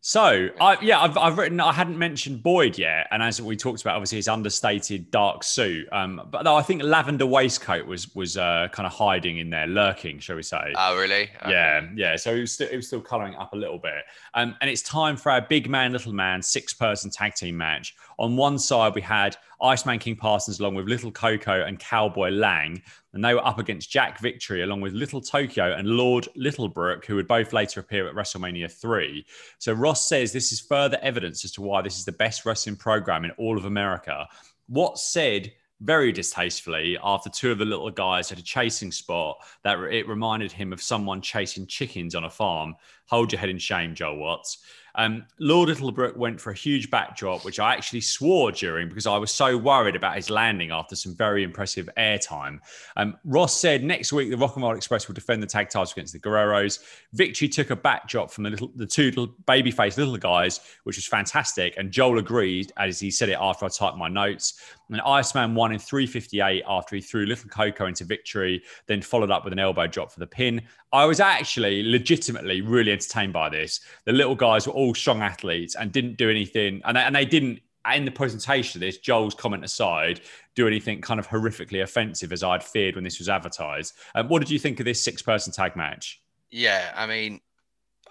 [0.00, 3.08] so, I, yeah, I've, I've written, I hadn't mentioned Boyd yet.
[3.10, 5.88] And as we talked about, obviously, his understated dark suit.
[5.92, 9.66] Um, but no, I think lavender waistcoat was was uh, kind of hiding in there,
[9.66, 10.72] lurking, shall we say.
[10.76, 11.24] Oh, really?
[11.42, 11.50] Okay.
[11.50, 12.16] Yeah, yeah.
[12.16, 14.04] So it was still, it was still colouring up a little bit.
[14.34, 17.94] Um, and it's time for our big man, little man, six person tag team match
[18.18, 22.82] On one side, we had Iceman King Parsons along with Little Coco and Cowboy Lang,
[23.18, 27.16] and they were up against Jack Victory along with Little Tokyo and Lord Littlebrook, who
[27.16, 29.26] would both later appear at WrestleMania 3.
[29.58, 32.76] So Ross says this is further evidence as to why this is the best wrestling
[32.76, 34.28] program in all of America.
[34.68, 35.50] Watts said
[35.80, 40.52] very distastefully after two of the little guys had a chasing spot that it reminded
[40.52, 42.76] him of someone chasing chickens on a farm.
[43.08, 44.58] Hold your head in shame, Joel Watts.
[44.98, 49.16] Um, Lord Littlebrook went for a huge backdrop, which I actually swore during because I
[49.16, 52.58] was so worried about his landing after some very impressive airtime.
[52.96, 55.92] Um, Ross said next week the Rock and Roll Express will defend the tag titles
[55.92, 56.80] against the Guerreros.
[57.12, 61.06] Victory took a backdrop from the little, the two little babyface little guys, which was
[61.06, 61.76] fantastic.
[61.76, 64.60] And Joel agreed, as he said it after I typed my notes.
[64.90, 69.44] And Iceman won in 358 after he threw Little Coco into victory, then followed up
[69.44, 70.62] with an elbow drop for the pin.
[70.92, 73.80] I was actually legitimately really entertained by this.
[74.04, 77.24] The little guys were all strong athletes and didn't do anything, and they, and they
[77.24, 77.60] didn't.
[77.94, 80.20] In the presentation of this, Joel's comment aside,
[80.54, 83.94] do anything kind of horrifically offensive as I'd feared when this was advertised.
[84.14, 86.20] Um, what did you think of this six-person tag match?
[86.50, 87.40] Yeah, I mean,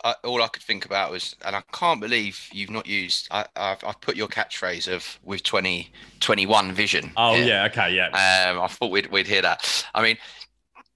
[0.03, 3.27] I, all I could think about was, and I can't believe you've not used.
[3.31, 7.11] I, have I've put your catchphrase of with 2021 vision.
[7.17, 7.45] Oh here.
[7.45, 8.07] yeah, okay, yeah.
[8.07, 9.85] Um, I thought we'd we'd hear that.
[9.93, 10.17] I mean,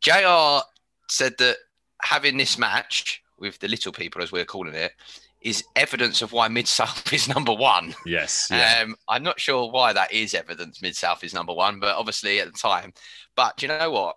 [0.02, 0.66] Jr.
[1.08, 1.58] said that
[2.02, 4.94] having this match with the little people, as we're calling it,
[5.42, 7.94] is evidence of why Mid South is number one.
[8.06, 8.48] Yes.
[8.50, 8.84] Yeah.
[8.84, 12.40] Um, I'm not sure why that is evidence Mid South is number one, but obviously
[12.40, 12.94] at the time.
[13.36, 14.16] But do you know what?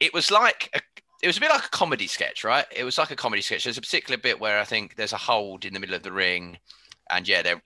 [0.00, 0.80] It was like a,
[1.22, 2.66] it was a bit like a comedy sketch, right?
[2.74, 3.64] It was like a comedy sketch.
[3.64, 6.12] There's a particular bit where I think there's a hold in the middle of the
[6.12, 6.58] ring,
[7.10, 7.62] and yeah, they're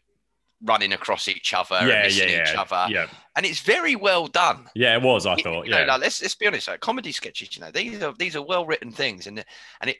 [0.62, 2.60] running across each other yeah, and missing yeah, each yeah.
[2.60, 2.92] other.
[2.92, 3.06] Yeah.
[3.36, 4.68] And it's very well done.
[4.74, 5.66] Yeah, it was, I it, thought.
[5.66, 5.80] yeah.
[5.80, 8.42] Know, like, let's let's be honest, like, comedy sketches, you know, these are these are
[8.42, 9.44] well written things and
[9.80, 9.98] and it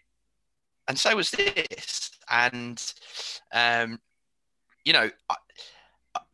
[0.86, 2.10] and so was this.
[2.30, 2.82] And
[3.52, 4.00] um,
[4.84, 5.36] you know, I,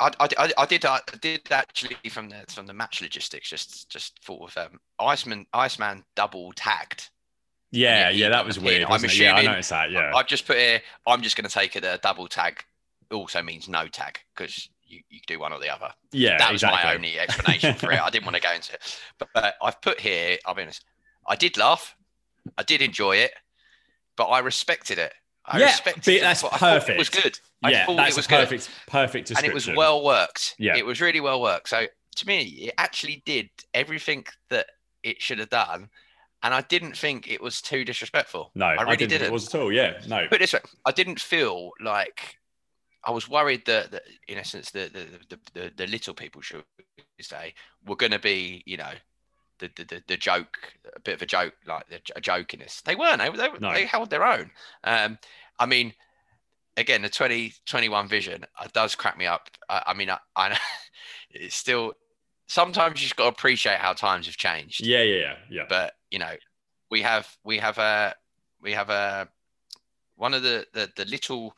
[0.01, 4.19] I, I, I, did I did actually from the from the match logistics just just
[4.25, 7.11] thought of um, Iceman Iceman double tagged
[7.75, 8.85] yeah, yeah, that was weird.
[8.85, 9.21] I'm assuming.
[9.21, 9.91] Yeah, I noticed that.
[9.91, 10.81] Yeah, I've just put here.
[11.09, 11.85] I'm just going to take it.
[11.85, 12.65] A double tag
[13.11, 15.90] also means no tag because you, you do one or the other.
[16.12, 16.85] Yeah, that was exactly.
[16.85, 18.01] my only explanation for it.
[18.01, 20.38] I didn't want to go into it, but, but I've put here.
[20.47, 20.85] I'll be honest.
[21.27, 21.97] I did laugh.
[22.59, 23.33] I did enjoy it,
[24.17, 25.12] but I respected it.
[25.47, 26.51] I yeah, respected that's it.
[26.53, 26.90] perfect.
[26.90, 27.38] it was good.
[27.62, 28.67] I yeah, thought that's it was perfect.
[28.67, 28.90] Good.
[28.90, 30.55] Perfect And it was well worked.
[30.59, 31.69] Yeah, it was really well worked.
[31.69, 31.87] So
[32.17, 34.67] to me, it actually did everything that
[35.03, 35.90] it should have done
[36.45, 38.53] and I didn't think it was too disrespectful.
[38.55, 39.11] No, I really I didn't.
[39.11, 39.27] didn't.
[39.29, 39.73] It was at all.
[39.73, 40.27] Yeah, no.
[40.31, 42.37] But this way, I didn't feel like
[43.07, 46.64] I was worried that, that in essence, the the, the the, the little people should
[47.21, 47.55] say
[47.87, 48.93] were going to be, you know,
[49.59, 52.81] the, the the joke, a bit of a joke, like a joke in this.
[52.83, 53.19] They weren't.
[53.19, 53.73] They, they, no.
[53.73, 54.51] they held their own.
[54.85, 55.19] Um,
[55.59, 55.93] I mean,
[56.77, 59.49] again, the 2021 vision uh, does crack me up.
[59.69, 60.59] I, I mean, I, I
[61.31, 61.95] it's still
[62.47, 64.85] sometimes you just got to appreciate how times have changed.
[64.85, 65.64] Yeah, yeah, yeah, yeah.
[65.69, 66.35] But you know,
[66.90, 68.14] we have we have a
[68.61, 69.29] we have a
[70.17, 71.55] one of the the, the little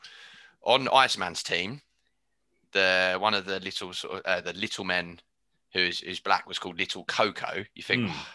[0.67, 1.81] on Iceman's team.
[2.73, 5.19] The one of the little sort of uh, the little men
[5.73, 7.63] who's who's black was called Little Coco.
[7.73, 8.11] You think, mm.
[8.11, 8.27] oh,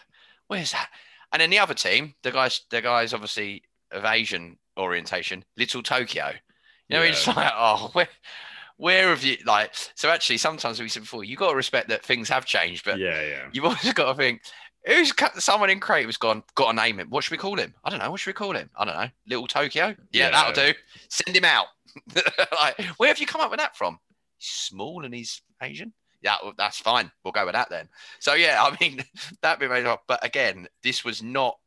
[0.47, 0.89] where's that?
[1.31, 6.31] And then the other team, the guys, the guys obviously of Asian orientation, Little Tokyo.
[6.89, 7.11] You know, yeah.
[7.11, 8.09] it's like, oh, where,
[8.77, 9.71] where have you like?
[9.95, 12.99] So actually, sometimes we said before, you got to respect that things have changed, but
[12.99, 14.41] yeah, yeah, you've always got to think.
[14.85, 17.09] Who's someone in Creative has gone, got to name him.
[17.09, 17.73] What should we call him?
[17.85, 18.11] I don't know.
[18.11, 18.69] What should we call him?
[18.75, 19.07] I don't know.
[19.29, 19.87] Little Tokyo?
[19.87, 20.31] Yeah, yeah.
[20.31, 20.73] that'll do.
[21.07, 21.67] Send him out.
[22.59, 23.99] like, where have you come up with that from?
[24.37, 25.93] He's small and he's Asian.
[26.21, 27.11] Yeah, well, that's fine.
[27.23, 27.89] We'll go with that then.
[28.19, 29.03] So yeah, I mean,
[29.41, 30.03] that'd be made up.
[30.07, 31.57] But again, this was not.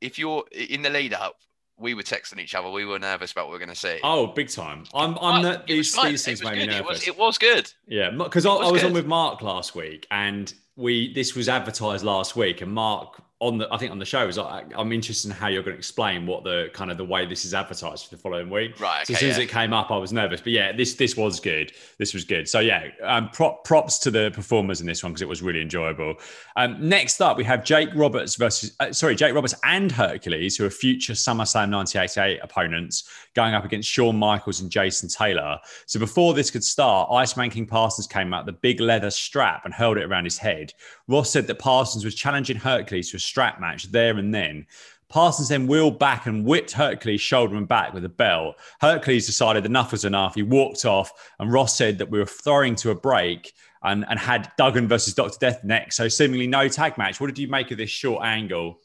[0.00, 1.36] If you're in the lead up,
[1.78, 2.70] we were texting each other.
[2.70, 3.98] We were nervous about what we are going to see.
[4.02, 4.84] Oh, big time!
[4.94, 6.80] I'm, I'm not, these, these things made me nervous.
[6.80, 7.72] It was, it was good.
[7.86, 12.04] Yeah, because I, I, was on with Mark last week, and we this was advertised
[12.04, 15.28] last week, and Mark on the I think on the show is I, am interested
[15.28, 18.06] in how you're going to explain what the kind of the way this is advertised
[18.06, 18.80] for the following week.
[18.80, 19.02] Right.
[19.02, 19.34] Okay, so as soon yeah.
[19.34, 21.72] as it came up, I was nervous, but yeah, this this was good.
[21.98, 22.48] This was good.
[22.48, 25.60] So yeah, um, prop, props to the performers in this one because it was really
[25.60, 26.14] enjoyable.
[26.56, 30.64] Um, next up, we have Jake Roberts versus uh, sorry Jake Roberts and Hercules, who
[30.64, 35.58] are future SummerSlam 1988 opponents, going up against Shawn Michaels and Jason Taylor.
[35.84, 39.74] So before this could start, Iceman King Parsons came out the big leather strap and
[39.74, 40.72] hurled it around his head.
[41.08, 44.66] Ross said that Parsons was challenging Hercules to a strap match there and then.
[45.08, 48.56] Parsons then wheeled back and whipped Hercules shoulder and back with a belt.
[48.80, 50.34] Hercules decided enough was enough.
[50.34, 53.52] He walked off, and Ross said that we were throwing to a break
[53.84, 55.38] and, and had Duggan versus Dr.
[55.38, 55.96] Death next.
[55.96, 57.20] So, seemingly no tag match.
[57.20, 58.80] What did you make of this short angle?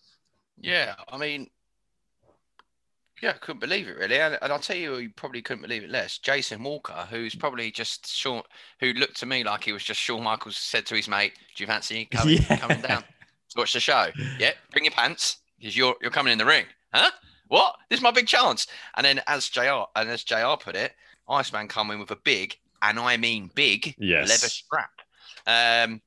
[0.59, 1.49] Yeah, I mean,
[3.21, 5.83] Yeah, I couldn't believe it really, and, and I'll tell you, you probably couldn't believe
[5.83, 6.17] it less.
[6.17, 8.41] Jason Walker, who's probably just Shawn,
[8.79, 11.63] who looked to me like he was just Shawn Michaels said to his mate, "Do
[11.63, 12.57] you fancy coming, Yeah.
[12.57, 14.07] coming down to watch the show?
[14.39, 17.11] Yeah, bring your pants because you're you're coming in the ring, huh?
[17.47, 17.75] What?
[17.89, 19.83] This is my big chance." And then, as Jr.
[19.95, 20.55] and as Jr.
[20.59, 20.93] put it,
[21.29, 24.29] Iceman come in with a big, and I mean big, Yes.
[24.29, 24.89] leather strap.
[25.47, 26.01] Um,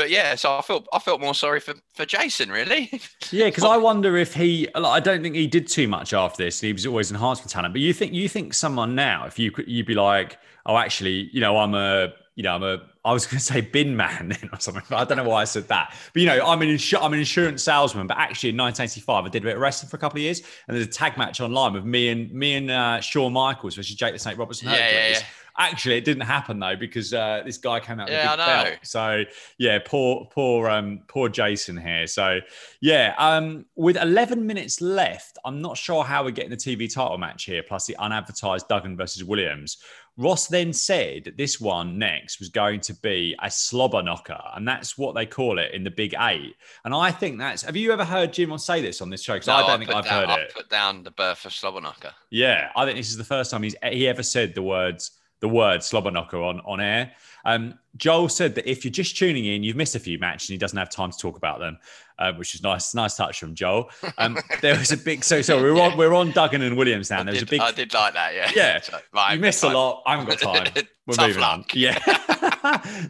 [0.00, 3.02] but yeah, so I felt I felt more sorry for for Jason really.
[3.30, 4.66] Yeah, because I wonder if he.
[4.74, 6.58] like, I don't think he did too much after this.
[6.58, 7.74] He was always enhancement talent.
[7.74, 11.28] But you think you think someone now, if you could, you'd be like, oh, actually,
[11.34, 12.78] you know, I'm a, you know, I'm a.
[13.04, 14.84] I was going to say bin man then or something.
[14.88, 15.94] But I don't know why I said that.
[16.14, 18.06] But you know, I'm an insu- I'm an insurance salesman.
[18.06, 20.40] But actually, in 1985, I did a bit of wrestling for a couple of years,
[20.66, 23.94] and there's a tag match online with me and me and uh, Shawn Michaels versus
[23.94, 24.70] Jake the Snake Robertson.
[24.70, 25.20] Yeah, yeah, yeah.
[25.60, 28.40] Actually, it didn't happen though because uh, this guy came out with Yeah, a big
[28.40, 28.70] I know.
[28.70, 28.78] belt.
[28.82, 29.24] So
[29.58, 32.06] yeah, poor, poor, um, poor Jason here.
[32.06, 32.40] So
[32.80, 37.18] yeah, um, with 11 minutes left, I'm not sure how we're getting the TV title
[37.18, 39.76] match here, plus the unadvertised Duggan versus Williams.
[40.16, 44.66] Ross then said that this one next was going to be a slobber knocker, and
[44.66, 46.56] that's what they call it in the Big Eight.
[46.84, 47.62] And I think that's.
[47.62, 49.34] Have you ever heard Jim say this on this show?
[49.34, 50.54] Because I don't think I've down, heard I it.
[50.54, 52.12] put down the birth of Slobberknocker.
[52.30, 55.48] Yeah, I think this is the first time he's he ever said the words the
[55.48, 57.12] word slobber knocker on on air.
[57.44, 60.54] Um, Joel said that if you're just tuning in, you've missed a few matches and
[60.54, 61.78] he doesn't have time to talk about them,
[62.18, 62.94] um, which is nice.
[62.94, 63.90] Nice touch from Joel.
[64.18, 67.22] Um, there was a big so so we're on we're on Duggan and Williams now.
[67.24, 68.50] There was a big I did like that, yeah.
[68.54, 68.80] Yeah.
[68.90, 70.02] So, right, you missed a lot.
[70.06, 70.84] I haven't got time.
[71.06, 71.58] We're Tough moving luck.
[71.58, 71.64] on.
[71.74, 71.98] Yeah.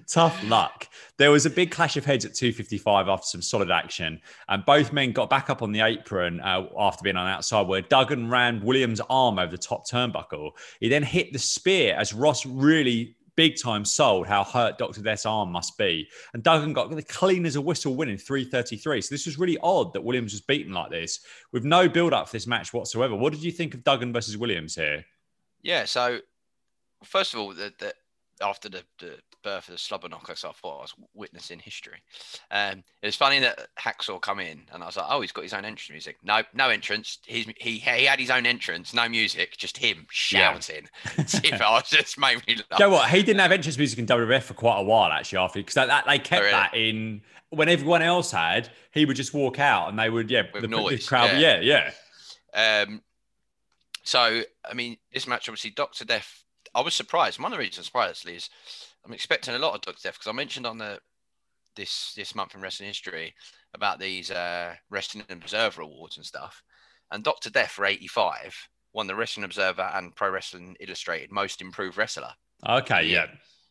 [0.09, 0.89] Tough luck.
[1.19, 4.23] There was a big clash of heads at 255 after some solid action.
[4.49, 7.67] And both men got back up on the apron uh, after being on the outside,
[7.67, 10.53] where Duggan ran Williams' arm over the top turnbuckle.
[10.81, 15.03] He then hit the spear as Ross really big time sold how hurt Dr.
[15.03, 16.09] Death's arm must be.
[16.35, 19.01] And Duggan got the clean as a whistle win in 333.
[19.01, 21.21] So this was really odd that Williams was beaten like this
[21.53, 23.15] with no build up for this match whatsoever.
[23.15, 25.05] What did you think of Duggan versus Williams here?
[25.63, 26.21] Yeah, so
[27.05, 27.95] first of all, the, the,
[28.41, 32.03] after the, the birth of the Slobberknocker, so I thought I was witnessing history.
[32.51, 35.43] Um, it was funny that Hacksaw come in, and I was like, "Oh, he's got
[35.43, 37.19] his own entrance music." No, no entrance.
[37.27, 40.89] He's, he he had his own entrance, no music, just him shouting.
[41.19, 42.79] I was just made me laugh.
[42.79, 43.11] You know what?
[43.11, 45.89] He didn't have entrance music in WWF for quite a while, actually, after because that,
[45.89, 46.53] that, they kept Oh, really?
[46.53, 48.71] that in when everyone else had.
[48.93, 51.93] He would just walk out and they would, yeah, With the, the crowd, yeah, yeah.
[52.55, 52.85] yeah.
[52.87, 53.03] Um,
[54.03, 56.40] so I mean, this match obviously Doctor Death.
[56.75, 57.39] I was surprised.
[57.39, 58.51] One of the reasons, surprisingly, is
[59.05, 61.01] I'm expecting a lot of Doctor Death because I mentioned on the
[61.77, 63.35] this this month in wrestling history
[63.75, 66.63] about these uh, Wrestling Observer awards and stuff,
[67.11, 71.97] and Doctor Death for '85 won the Wrestling Observer and Pro Wrestling Illustrated Most Improved
[71.97, 72.33] Wrestler.
[72.69, 73.27] Okay, yeah.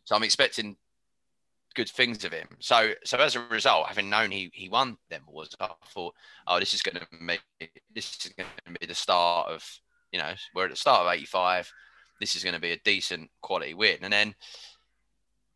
[0.06, 0.78] So I'm expecting
[1.76, 2.48] good things of him.
[2.60, 6.16] So so as a result, having known he he won them awards, I thought,
[6.48, 7.42] oh, this is going to make
[7.94, 9.64] this is going to be the start of
[10.12, 11.72] you know we're at the start of '85.
[12.20, 14.36] This is going to be a decent quality win, and then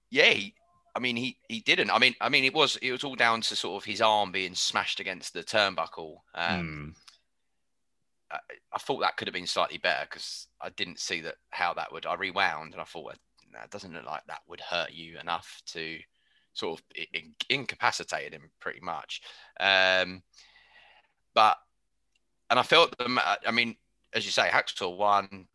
[0.09, 0.53] yeah, he,
[0.95, 1.89] I mean he he didn't.
[1.91, 4.31] I mean I mean it was it was all down to sort of his arm
[4.31, 6.17] being smashed against the turnbuckle.
[6.35, 6.95] Um,
[8.31, 8.37] Hmm.
[8.37, 8.39] I,
[8.73, 11.91] I thought that could have been slightly better because I didn't see that how that
[11.91, 12.05] would.
[12.05, 13.15] I rewound and I thought
[13.53, 15.99] that doesn't look like that would hurt you enough to
[16.53, 17.05] sort of
[17.49, 19.21] incapacitated him pretty much.
[19.59, 20.23] Um,
[21.33, 21.57] but
[22.49, 23.19] and I felt them.
[23.19, 23.75] I mean,
[24.13, 25.47] as you say, Hacksaw won.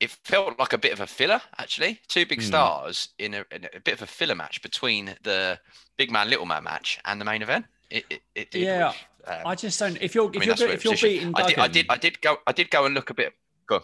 [0.00, 2.00] It felt like a bit of a filler, actually.
[2.08, 2.46] Two big Hmm.
[2.48, 5.58] stars in a, in a bit of a filler match between the
[5.96, 7.64] big man, little man match and the main event.
[7.90, 8.62] It, it, it did.
[8.62, 9.96] Yeah, which, um, I just don't.
[10.02, 11.96] If you're if I mean, you're if you're beating I Duggan, did, I did, I
[11.96, 13.32] did go, I did go and look a bit.
[13.66, 13.76] Go.
[13.76, 13.82] on.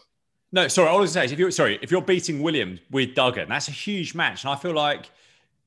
[0.52, 0.88] no, sorry.
[0.88, 3.14] All I was going to say is if you're sorry, if you're beating Williams with
[3.14, 5.08] Duggan, that's a huge match, and I feel like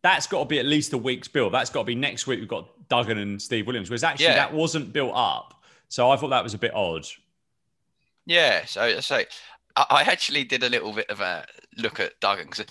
[0.04, 1.54] that's got to be at least a week's build.
[1.54, 2.40] That's got to be next week.
[2.40, 4.36] We've got Duggan and Steve Williams, whereas actually Yeah.
[4.36, 5.64] that wasn't built up.
[5.88, 7.08] So I thought that was a bit odd.
[8.26, 9.24] Yeah, so so
[9.76, 11.46] I, I actually did a little bit of a
[11.78, 12.66] look at Duggan because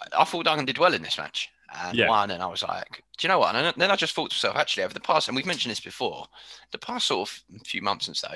[0.00, 1.48] I, I thought Duggan did well in this match
[1.84, 2.08] and Yeah.
[2.08, 3.54] won, and I was like, do you know what?
[3.54, 5.70] And then- then I just thought to myself, actually, over the past, and we've mentioned
[5.70, 6.26] this before,
[6.72, 8.28] the past sort of few months and so,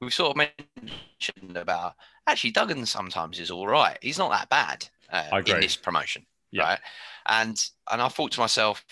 [0.00, 1.94] we've sort of mentioned about
[2.26, 3.98] actually Duggan sometimes is all right.
[4.00, 6.62] He's not that bad uh, in this promotion, Yeah.
[6.62, 6.80] right?
[7.26, 8.84] And and I thought to myself,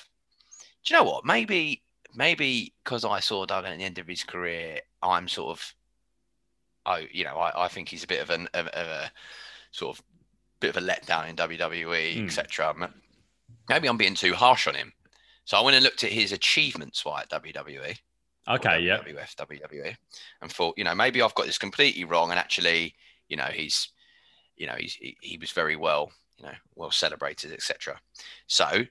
[0.85, 1.25] do you know what?
[1.25, 1.83] Maybe
[2.15, 5.75] maybe because I saw Duggan at the end of his career, I'm sort of
[6.87, 9.11] oh, you know, I, I think he's a bit of an of, of a
[9.73, 10.05] sort of
[10.61, 12.25] bit of a letdown in WWE, Hmm.
[12.27, 12.91] etc.
[13.69, 14.93] Maybe I'm being too harsh on him.
[15.45, 17.97] So I went and looked at his achievements while at WWE,
[18.49, 18.99] Okay, yeah.
[18.99, 19.97] WWF, WWE,
[20.41, 22.95] and thought, you know, maybe I've got this completely wrong, and actually,
[23.29, 23.91] you know, he's,
[24.57, 28.01] you know, he's he, he was very well, you know, well celebrated, etc.
[28.47, 28.85] So,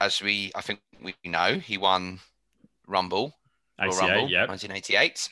[0.00, 2.20] as we, I think we know, he won
[2.86, 3.34] Rumble
[3.78, 4.46] Royal 88, Rumble, yeah.
[4.46, 5.28] 1988.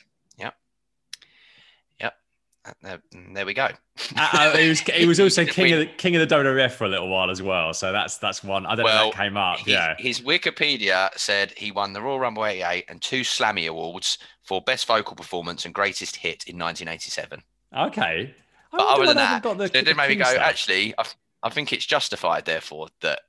[2.65, 2.73] Yeah.
[2.81, 3.01] there,
[3.33, 3.65] there we go.
[3.65, 6.85] uh, uh, he was he was also king of the king of the WWF for
[6.85, 7.73] a little while as well.
[7.73, 8.65] So that's that's one.
[8.65, 9.59] I don't well, know if that came up.
[9.59, 9.95] His, yeah.
[9.97, 14.85] His Wikipedia said he won the Royal Rumble 88 and two Slammy Awards for Best
[14.87, 17.41] Vocal Performance and Greatest Hit in 1987.
[17.77, 18.35] Okay.
[18.71, 20.25] But other than that, the, it did make me go.
[20.25, 20.41] Stuff.
[20.41, 21.05] Actually, I,
[21.43, 22.45] I think it's justified.
[22.45, 23.21] Therefore, that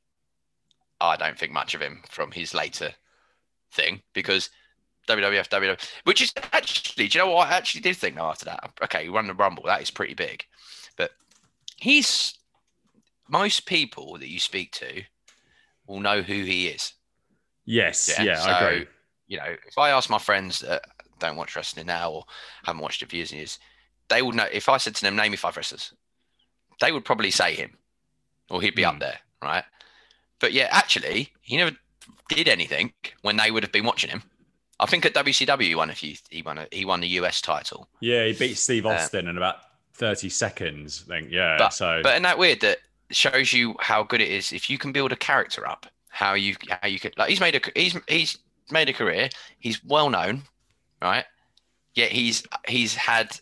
[1.00, 2.90] I don't think much of him from his later
[3.72, 4.50] thing because
[5.10, 8.70] WWF, WWF, which is actually, do you know what I actually did think after that?
[8.84, 10.44] Okay, you run the Rumble, that is pretty big.
[10.96, 11.10] But
[11.76, 12.38] he's,
[13.28, 15.02] most people that you speak to
[15.86, 16.94] will know who he is.
[17.64, 18.86] Yes, yeah, yeah so, I agree.
[19.28, 20.82] You know, if I ask my friends that
[21.18, 22.24] don't watch wrestling now or
[22.64, 23.58] haven't watched it for years and years,
[24.08, 24.46] they would know.
[24.50, 25.92] If I said to them, name me five wrestlers,
[26.80, 27.76] they would probably say him
[28.50, 28.88] or he'd be mm.
[28.88, 29.00] up hmm.
[29.00, 29.64] there, right?
[30.40, 31.76] But yeah, actually, he never
[32.28, 32.92] did anything
[33.22, 34.22] when they would have been watching him.
[34.80, 36.16] I think at WCW he won a few.
[36.30, 37.88] He won a, he won the US title.
[38.00, 39.56] Yeah, he beat Steve uh, Austin um, in about
[39.94, 41.04] thirty seconds.
[41.06, 41.30] I think.
[41.30, 41.56] Yeah.
[41.58, 42.78] But, so, but isn't that weird that
[43.10, 45.86] shows you how good it is if you can build a character up?
[46.08, 48.38] How you how you could like he's made a he's he's
[48.72, 49.28] made a career.
[49.58, 50.42] He's well known,
[51.00, 51.24] right?
[51.94, 53.38] Yet he's he's had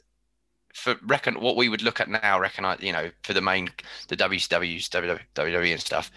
[0.74, 3.70] for reckon what we would look at now, recognize you know for the main
[4.08, 6.10] the WCW's WWE and stuff.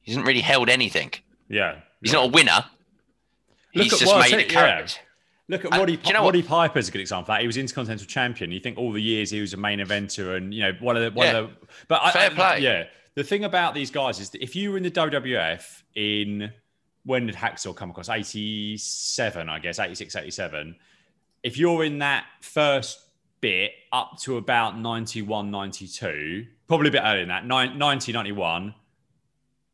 [0.00, 1.12] He hasn't really held anything.
[1.48, 2.20] Yeah, he's yeah.
[2.20, 2.64] not a winner.
[3.78, 4.98] Look He's just made a character.
[4.98, 5.04] Yeah.
[5.50, 7.32] Look at Roddy, uh, you know Roddy Piper's a good example.
[7.32, 8.52] That he was Intercontinental Champion.
[8.52, 11.02] You think all the years he was a main eventer, and you know one of
[11.02, 11.38] the one yeah.
[11.38, 11.66] of the.
[11.88, 12.60] But fair I, play.
[12.60, 16.52] Yeah, the thing about these guys is that if you were in the WWF in
[17.08, 18.10] when did Hacksaw come across?
[18.10, 20.76] 87, I guess, 86, 87.
[21.42, 23.00] If you're in that first
[23.40, 28.74] bit up to about 91, 92, probably a bit earlier than that, 90, 91,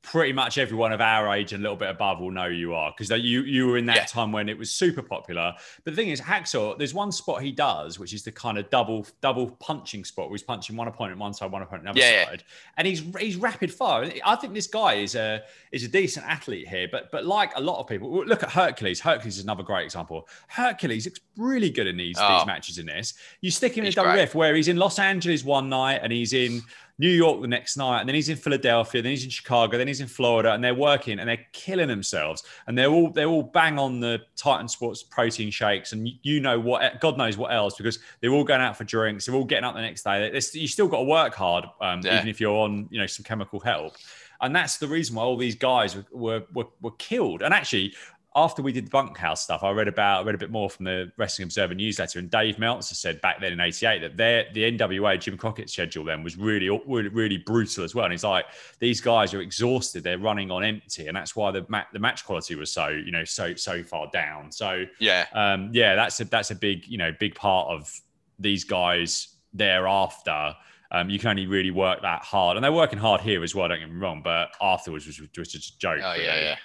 [0.05, 2.93] pretty much everyone of our age and a little bit above will know you are
[2.97, 4.05] because you you were in that yeah.
[4.05, 5.55] time when it was super popular.
[5.83, 8.69] But the thing is, Hacksaw, there's one spot he does, which is the kind of
[8.69, 12.27] double double punching spot where he's punching one opponent one side, one opponent another yeah,
[12.27, 12.75] side, yeah.
[12.77, 14.13] and he's he's rapid fire.
[14.25, 15.43] I think this guy is a
[15.73, 19.01] is a decent athlete here, but but like a lot of people, look at Hercules.
[19.01, 20.29] Hercules is another great example.
[20.49, 22.37] Hercules looks really good in these oh.
[22.37, 23.15] these matches in this.
[23.41, 26.35] You stick him in a WF where he's in Los Angeles one night and he's
[26.35, 26.63] in
[26.99, 29.89] New York the next night, and then he's in Philadelphia, then he's in Chicago, then
[29.89, 33.43] he's in Florida, and they're working and they're killing themselves, and they're all they're all
[33.43, 37.77] bang on the Titan Sports protein shakes, and you know what, God knows what else,
[37.77, 40.31] because they're all going out for drinks, they're all getting up the next day.
[40.53, 42.17] you still got to work hard, um, yeah.
[42.17, 43.95] even if you're on you know some chemical help
[44.41, 47.41] and that's the reason why all these guys were, were, were, were, killed.
[47.41, 47.95] And actually,
[48.37, 50.85] after we did the bunkhouse stuff, I read about I read a bit more from
[50.87, 54.73] the Wrestling Observer newsletter, and Dave Meltzer said back then in '88 that their the
[54.73, 58.07] NWA Jim Crockett schedule then was really, really, really brutal as well.
[58.07, 58.47] And he's like,
[58.81, 62.25] these guys are exhausted; they're running on empty, and that's why the ma- the match
[62.25, 64.51] quality was so you know so so far down.
[64.51, 67.93] So yeah, um, yeah, that's a that's a big you know big part of
[68.39, 70.57] these guys thereafter.
[70.91, 73.69] Um, you can only really work that hard, and they're working hard here as well.
[73.69, 76.01] Don't get me wrong, but afterwards was, was just a joke.
[76.03, 76.25] Oh really.
[76.25, 76.57] yeah,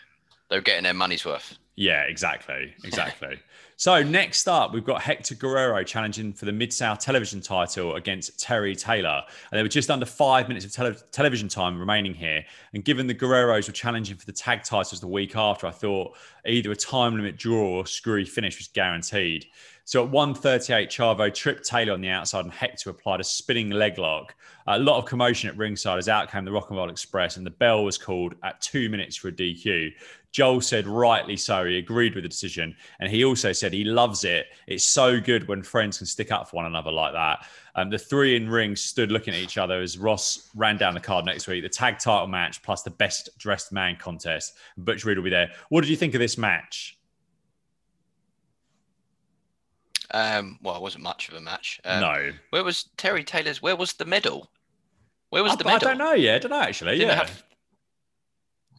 [0.50, 1.58] they're getting their money's worth.
[1.76, 3.40] Yeah, exactly, exactly.
[3.78, 8.38] so next up, we've got Hector Guerrero challenging for the Mid South Television title against
[8.38, 12.44] Terry Taylor, and there were just under five minutes of tele- television time remaining here.
[12.74, 16.18] And given the Guerreros were challenging for the tag titles the week after, I thought
[16.46, 19.46] either a time limit draw or screwy finish was guaranteed.
[19.90, 23.98] So at 138, Chavo tripped Taylor on the outside and Hector applied a spinning leg
[23.98, 24.36] lock.
[24.68, 27.46] A lot of commotion at ringside as out came the Rock and Roll Express and
[27.46, 29.92] the bell was called at two minutes for a DQ.
[30.32, 31.66] Joel said rightly so.
[31.66, 32.76] He agreed with the decision.
[33.00, 34.46] And he also said he loves it.
[34.68, 37.48] It's so good when friends can stick up for one another like that.
[37.74, 41.00] Um, the three in ring stood looking at each other as Ross ran down the
[41.00, 41.64] card next week.
[41.64, 44.56] The tag title match plus the best dressed man contest.
[44.78, 45.50] Butch Reed will be there.
[45.70, 46.99] What did you think of this match?
[50.12, 51.80] Um, well, it wasn't much of a match.
[51.86, 52.32] Um, no.
[52.50, 53.62] Where was Terry Taylor's?
[53.62, 54.50] Where was the medal?
[55.30, 55.88] Where was I, the medal?
[55.88, 56.14] I don't know.
[56.14, 56.98] Yeah, I don't know actually.
[56.98, 57.16] Didn't yeah.
[57.16, 57.44] Have,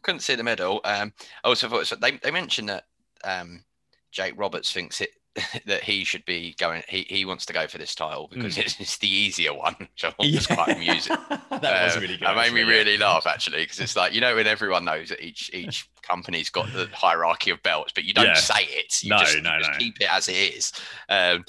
[0.01, 0.81] couldn't see the medal.
[0.83, 1.13] Um,
[1.43, 2.85] also thought so they they mentioned that
[3.23, 3.63] um,
[4.11, 5.11] Jake Roberts thinks it
[5.65, 6.83] that he should be going.
[6.89, 8.63] He, he wants to go for this title because mm.
[8.63, 10.35] it's, it's, the easier one, which I yeah.
[10.35, 11.15] was quite amusing.
[11.29, 12.29] that um, was really good.
[12.29, 15.23] It made me really laugh actually because it's like you know when everyone knows that
[15.23, 18.33] each each company's got the hierarchy of belts, but you don't yeah.
[18.33, 19.01] say it.
[19.03, 19.77] You no, just, no, you just no.
[19.77, 20.73] keep it as it is.
[21.07, 21.45] Um,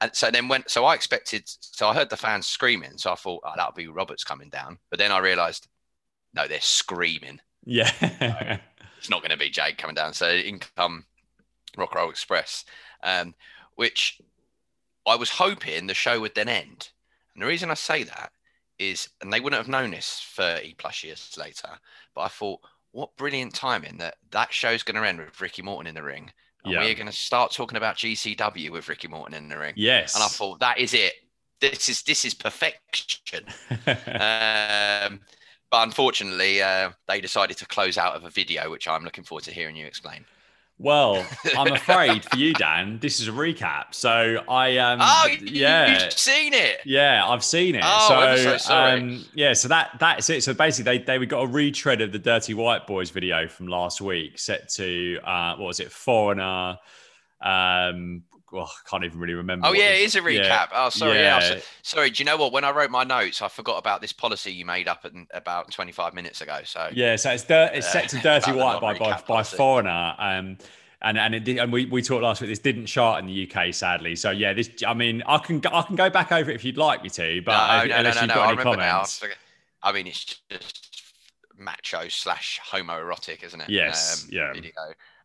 [0.00, 3.16] and so then when so I expected so I heard the fans screaming, so I
[3.16, 5.68] thought oh, that'll be Roberts coming down, but then I realised
[6.34, 7.40] no, they're screaming.
[7.64, 8.58] Yeah, so
[8.98, 10.14] it's not going to be Jake coming down.
[10.14, 11.04] So in come
[11.76, 12.64] Rock Roll Express
[13.02, 13.34] um,
[13.74, 14.20] which
[15.06, 16.90] I was hoping the show would then end.
[17.34, 18.32] And the reason I say that
[18.78, 21.68] is, and they wouldn't have known this 30 plus years later,
[22.14, 22.60] but I thought,
[22.92, 26.32] what brilliant timing that that show's going to end with Ricky Morton in the ring.
[26.64, 26.80] And yeah.
[26.80, 29.74] we're going to start talking about GCW with Ricky Morton in the ring.
[29.76, 30.14] Yes.
[30.14, 31.12] And I thought, that is it.
[31.60, 33.44] this is this is perfection.
[33.86, 35.20] um,
[35.70, 39.44] but unfortunately, uh, they decided to close out of a video, which I'm looking forward
[39.44, 40.24] to hearing you explain.
[40.78, 43.94] Well, I'm afraid for you, Dan, this is a recap.
[43.94, 46.04] So I um Oh, yeah.
[46.04, 46.80] you've seen it.
[46.84, 47.82] Yeah, I've seen it.
[47.84, 49.00] Oh, so, I'm so sorry.
[49.00, 50.42] Um, yeah, so that that's it.
[50.44, 53.68] So basically, they they we got a retread of the Dirty White Boys video from
[53.68, 56.76] last week, set to uh, what was it, Foreigner.
[57.40, 58.22] Um,
[58.52, 59.66] well, I can't even really remember.
[59.68, 60.36] Oh yeah, it is a recap.
[60.44, 61.18] Yeah, Oh, sorry.
[61.18, 61.40] Yeah.
[61.54, 61.60] yeah.
[61.82, 62.10] sorry.
[62.10, 62.52] Do you know what?
[62.52, 65.70] When I wrote my notes, I forgot about this policy you made up in, about
[65.72, 66.60] 25 minutes ago.
[66.64, 69.42] So Yeah, so it's it's set to Dirty White by by, by.
[69.42, 70.14] Foreigner.
[70.18, 70.58] Um,
[71.02, 72.48] and and it did, and we, we talked last week.
[72.48, 74.16] This didn't chart in the UK, sadly.
[74.16, 74.70] So yeah, this.
[74.86, 77.10] I mean, I can go- I can go back over it if you'd like me
[77.10, 78.86] to, but no, if- no, unless no, you've got I any remember now.
[78.86, 79.22] I comments.
[79.94, 81.02] mean, it's just
[81.58, 83.68] macho slash homoerotic, isn't it?
[83.68, 84.52] Yes, yeah.
[84.54, 84.70] Video.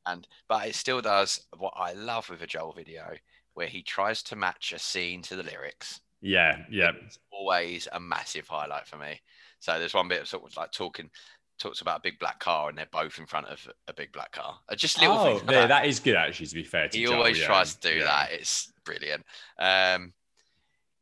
[0.05, 3.15] And but it still does what I love with a Joel video,
[3.53, 6.01] where he tries to match a scene to the lyrics.
[6.21, 9.21] Yeah, yeah, It's always a massive highlight for me.
[9.59, 11.09] So there's one bit of sort of like talking
[11.57, 14.31] talks about a big black car and they're both in front of a big black
[14.31, 14.57] car.
[14.75, 15.67] Just little Oh, things like yeah, that.
[15.67, 16.47] that is good actually.
[16.47, 18.03] To be fair, to he Joel, always yeah, tries to do yeah.
[18.05, 18.31] that.
[18.31, 19.23] It's brilliant.
[19.59, 20.13] Um,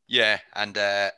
[0.08, 1.12] yeah, and uh,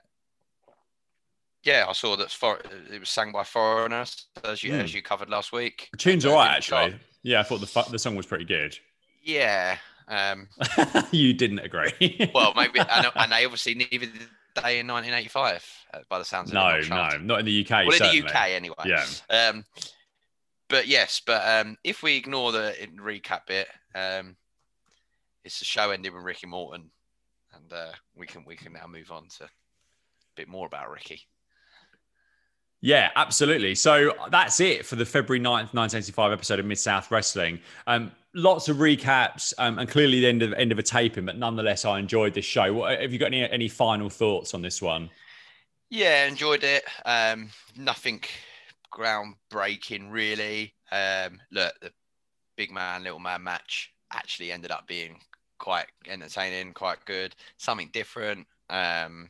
[1.63, 2.59] yeah, I saw that for,
[2.91, 4.79] it was sang by foreigners as you Hmm.
[4.81, 5.89] as you covered last week.
[5.91, 6.83] The tune's Uh, all right didn't chart.
[6.93, 6.99] actually.
[7.23, 8.77] Yeah, I thought the the song was pretty good.
[9.23, 9.77] Yeah.
[10.07, 10.49] Um,
[11.11, 12.31] you didn't agree.
[12.33, 16.51] well, maybe, and, and they obviously neither did they in 1985, uh, by the sounds
[16.51, 16.89] of it.
[16.89, 17.87] no, no, not in the UK.
[17.87, 18.75] Well, in the UK anyway.
[18.85, 19.05] Yeah.
[19.29, 19.63] Um,
[20.67, 24.35] but yes, but um, if we ignore the recap bit, um,
[25.45, 26.91] it's the show ended with Ricky Morton,
[27.53, 29.49] and uh, we can we can now move on to a
[30.35, 31.27] bit more about Ricky.
[32.81, 33.75] Yeah, absolutely.
[33.75, 37.59] So that's it for the February 9th, 1985 episode of Mid South Wrestling.
[37.85, 41.37] Um, lots of recaps um, and clearly the end of end of a taping, but
[41.37, 42.73] nonetheless, I enjoyed this show.
[42.73, 45.09] What, have you got any any final thoughts on this one?
[45.91, 46.83] Yeah, enjoyed it.
[47.05, 48.23] Um, nothing
[48.91, 50.73] groundbreaking really.
[50.91, 51.91] Um, look, the
[52.57, 55.19] big man, little man match actually ended up being
[55.59, 57.35] quite entertaining, quite good.
[57.57, 58.47] Something different.
[58.69, 59.29] Um,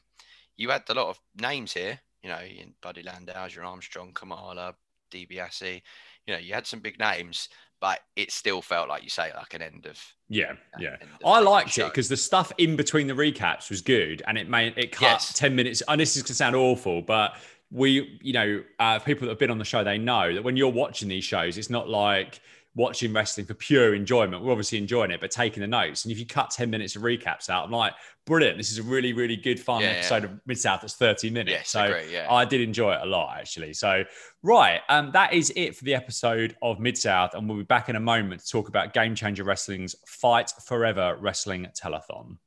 [0.55, 1.99] you had a lot of names here.
[2.23, 4.75] You know, in Buddy Landell, your Armstrong, Kamala,
[5.11, 5.81] DiBiase.
[6.27, 7.49] You know, you had some big names,
[7.79, 9.99] but it still felt like you say like an end of.
[10.29, 10.95] Yeah, yeah.
[11.01, 11.85] of I liked show.
[11.87, 15.01] it because the stuff in between the recaps was good, and it made it cut
[15.01, 15.33] Yes.
[15.33, 15.81] ten minutes.
[15.87, 17.35] And this is gonna sound awful, but
[17.71, 20.57] we, you know, uh, people that have been on the show, they know that when
[20.57, 22.39] you're watching these shows, it's not like
[22.73, 24.43] watching wrestling for pure enjoyment.
[24.43, 26.05] We're obviously enjoying it, but taking the notes.
[26.05, 27.93] And if you cut ten minutes of recaps out, I'm like,
[28.25, 28.57] brilliant.
[28.57, 29.97] This is a really, really good fun Yeah, yeah.
[29.97, 31.51] episode of Mid South that's 30 minutes.
[31.51, 32.31] Yes, so agree, yeah.
[32.31, 33.73] I did enjoy it a lot actually.
[33.73, 34.03] So
[34.43, 37.89] right, um, that is it for the episode of Mid South, and we'll be back
[37.89, 42.37] in a moment to talk about Game Changer Wrestling's Fight Forever Wrestling Telethon.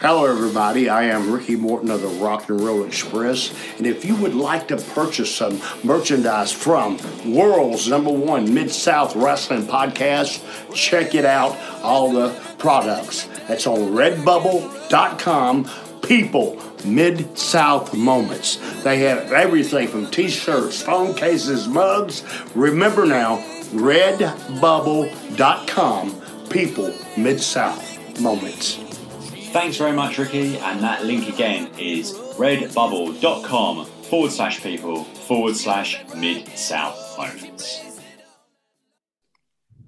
[0.00, 0.88] Hello, everybody.
[0.88, 3.54] I am Ricky Morton of the Rock and Roll Express.
[3.78, 9.14] And if you would like to purchase some merchandise from world's number one Mid South
[9.14, 10.42] Wrestling podcast,
[10.74, 11.56] check it out.
[11.84, 13.28] All the products.
[13.46, 15.70] That's on redbubble.com.
[16.02, 18.56] People, Mid South Moments.
[18.82, 22.24] They have everything from t shirts, phone cases, mugs.
[22.56, 23.36] Remember now,
[23.70, 26.20] redbubble.com.
[26.50, 28.80] People, Mid South Moments.
[29.52, 30.56] Thanks very much, Ricky.
[30.56, 37.91] And that link again is redbubble.com forward slash people forward slash mid south moments.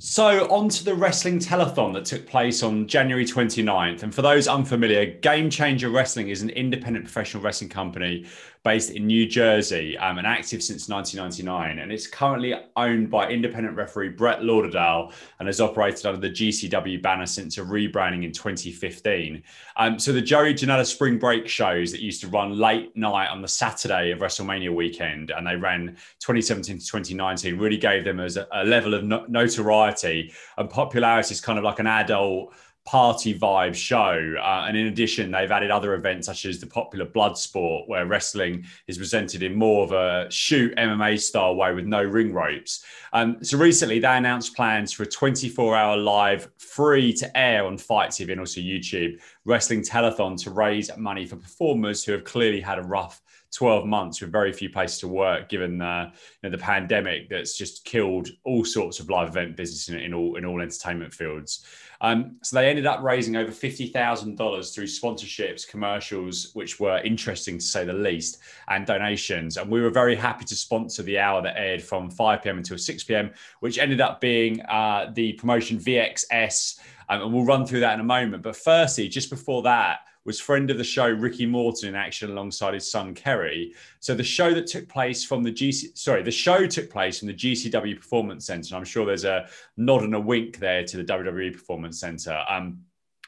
[0.06, 4.02] So, on to the wrestling telethon that took place on January 29th.
[4.02, 8.26] And for those unfamiliar, Game Changer Wrestling is an independent professional wrestling company
[8.64, 11.78] based in New Jersey um, and active since 1999.
[11.78, 17.02] And it's currently owned by independent referee Brett Lauderdale and has operated under the GCW
[17.02, 19.42] banner since a rebranding in 2015.
[19.76, 23.40] Um, so, the Joey Janela spring break shows that used to run late night on
[23.40, 28.36] the Saturday of WrestleMania weekend, and they ran 2017 to 2019, really gave them as
[28.36, 33.36] a, a level of no- notoriety and popularity is kind of like an adult party
[33.36, 34.34] vibe show.
[34.38, 38.06] Uh, and in addition, they've added other events such as the popular blood sport, where
[38.06, 42.84] wrestling is presented in more of a shoot MMA style way with no ring ropes.
[43.12, 47.78] Um, so recently, they announced plans for a 24 hour live, free to air on
[47.78, 52.60] FITE TV and also YouTube wrestling telethon to raise money for performers who have clearly
[52.60, 53.22] had a rough
[53.54, 56.10] 12 months with very few places to work, given the,
[56.42, 60.12] you know, the pandemic that's just killed all sorts of live event business in, in
[60.12, 61.64] all in all entertainment fields.
[62.00, 67.64] Um, so they ended up raising over $50,000 through sponsorships, commercials, which were interesting to
[67.64, 69.56] say the least, and donations.
[69.56, 72.58] And we were very happy to sponsor the hour that aired from 5 p.m.
[72.58, 73.30] until 6 p.m.,
[73.60, 76.80] which ended up being uh, the promotion VXS.
[77.08, 78.42] Um, and we'll run through that in a moment.
[78.42, 82.74] But firstly, just before that, was friend of the show Ricky Morton in action alongside
[82.74, 83.74] his son Kerry.
[84.00, 87.28] So the show that took place from the GC, sorry, the show took place from
[87.28, 88.68] the GCW Performance Center.
[88.68, 89.46] And I'm sure there's a
[89.76, 92.42] nod and a wink there to the WWE Performance Center.
[92.48, 92.80] Um,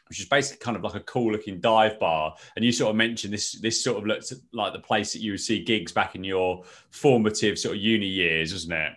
[0.09, 2.35] which is basically kind of like a cool looking dive bar.
[2.55, 5.33] And you sort of mentioned this this sort of looks like the place that you
[5.33, 8.93] would see gigs back in your formative sort of uni years, wasn't it?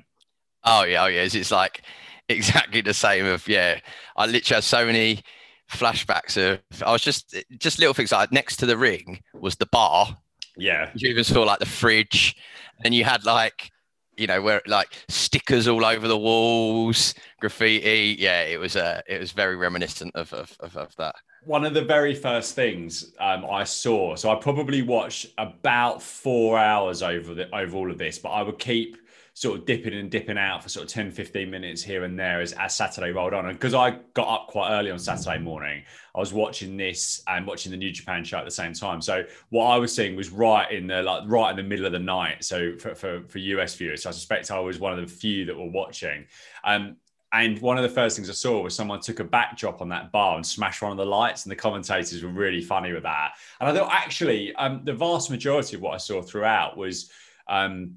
[0.63, 1.21] Oh yeah, oh yeah.
[1.21, 1.81] It's like
[2.29, 3.79] exactly the same of yeah.
[4.15, 5.23] I literally have so many
[5.69, 9.67] flashbacks of I was just just little things like next to the ring was the
[9.67, 10.17] bar.
[10.57, 10.91] Yeah.
[10.95, 12.35] You even saw like the fridge,
[12.83, 13.71] and you had like
[14.17, 18.17] you know where like stickers all over the walls, graffiti.
[18.19, 21.15] Yeah, it was uh it was very reminiscent of of, of, of that.
[21.45, 26.59] One of the very first things um, I saw, so I probably watched about four
[26.59, 28.97] hours over the over all of this, but I would keep
[29.39, 32.41] sort of dipping and dipping out for sort of 10, 15 minutes here and there
[32.41, 33.45] as, as Saturday rolled on.
[33.45, 35.81] And because I got up quite early on Saturday morning,
[36.13, 39.01] I was watching this and watching the New Japan show at the same time.
[39.01, 41.93] So what I was seeing was right in the like right in the middle of
[41.93, 42.43] the night.
[42.43, 45.45] So for, for, for US viewers, so I suspect I was one of the few
[45.45, 46.25] that were watching.
[46.65, 46.97] Um,
[47.31, 50.11] and one of the first things I saw was someone took a backdrop on that
[50.11, 53.35] bar and smashed one of the lights, and the commentators were really funny with that.
[53.61, 57.09] And I thought actually, um, the vast majority of what I saw throughout was
[57.47, 57.95] um,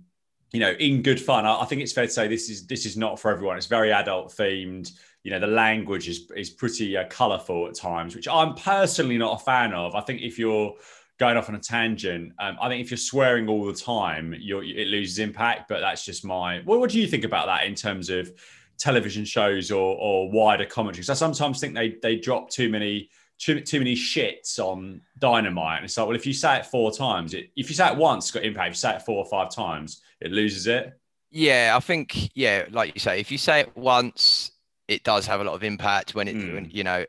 [0.53, 1.47] you know, in good fun.
[1.47, 3.57] I, I, think it's fair to say this is this is not for everyone.
[3.57, 4.93] It's very adult themed.
[5.25, 9.41] You know, the language is is pretty uh, colourful at times, which I'm personally not
[9.41, 9.95] a fan of.
[9.95, 10.75] I think if you're
[11.19, 14.89] going off on a tangent, um, I think if you're swearing all the time, it
[14.89, 15.69] loses impact.
[15.69, 16.61] But that's just my.
[16.65, 18.31] What, what do you think about that in terms of
[18.79, 23.11] television shows or or wider commentaries I sometimes think they they drop too many
[23.43, 25.79] too, too many shits on dynamite.
[25.79, 27.97] And it's like, well, if you say it four times, it, if you say it
[27.97, 28.69] once, it's got impact.
[28.69, 30.99] If you say it four or five times, it loses it.
[31.31, 34.53] Yeah, I think, yeah, like you say, if you say it once,
[34.89, 36.55] it does have a lot of impact when it, mm.
[36.55, 37.05] when, you know,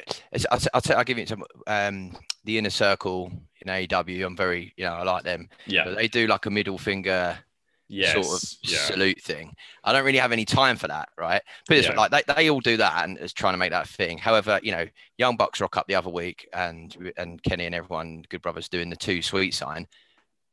[0.49, 1.37] I'll, I'll, t- I'll give it to
[1.67, 4.25] um, the inner circle in AEW.
[4.25, 5.49] I'm very, you know, I like them.
[5.65, 5.83] Yeah.
[5.85, 7.37] But they do like a middle finger
[7.93, 8.77] yes, sort of yeah.
[8.79, 9.55] salute thing.
[9.83, 11.41] I don't really have any time for that, right?
[11.67, 11.93] But yeah.
[11.93, 14.17] like they, they all do that and is trying to make that thing.
[14.17, 14.87] However, you know,
[15.17, 18.89] Young Bucks rock up the other week and and Kenny and everyone, Good Brothers doing
[18.89, 19.87] the Too Sweet sign.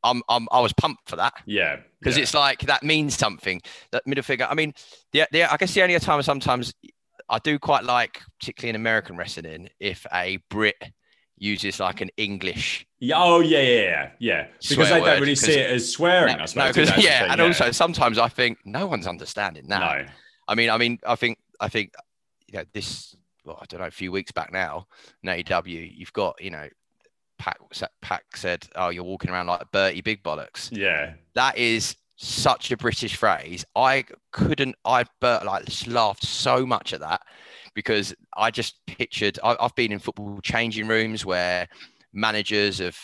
[0.03, 1.34] I'm, I'm I was pumped for that.
[1.46, 2.22] Yeah, because yeah.
[2.22, 3.61] it's like that means something.
[3.92, 4.46] That middle figure.
[4.48, 4.74] I mean,
[5.12, 6.72] the, the I guess the only time sometimes
[7.28, 10.76] I do quite like, particularly in American wrestling, if a Brit
[11.38, 12.86] uses like an English.
[12.98, 14.46] Yeah, oh yeah, yeah, yeah, yeah.
[14.68, 16.36] Because they don't really see it as swearing.
[16.36, 16.76] No, I suppose.
[16.76, 17.46] No, because yeah, and yeah.
[17.46, 19.80] also sometimes I think no one's understanding that.
[19.80, 20.07] No.
[20.48, 21.94] I mean, I mean, I think, I think,
[22.48, 23.16] you know, this.
[23.44, 24.86] Well, I don't know, a few weeks back now,
[25.22, 26.68] in AEW, you've got, you know,
[27.41, 27.59] Pac,
[28.03, 32.76] Pac said, "Oh, you're walking around like Bertie Big Bollocks." Yeah, that is such a
[32.76, 33.64] British phrase.
[33.74, 34.76] I couldn't.
[34.84, 37.22] I Bert like laughed so much at that
[37.74, 39.38] because I just pictured.
[39.43, 41.66] I, I've been in football changing rooms where
[42.12, 42.99] managers have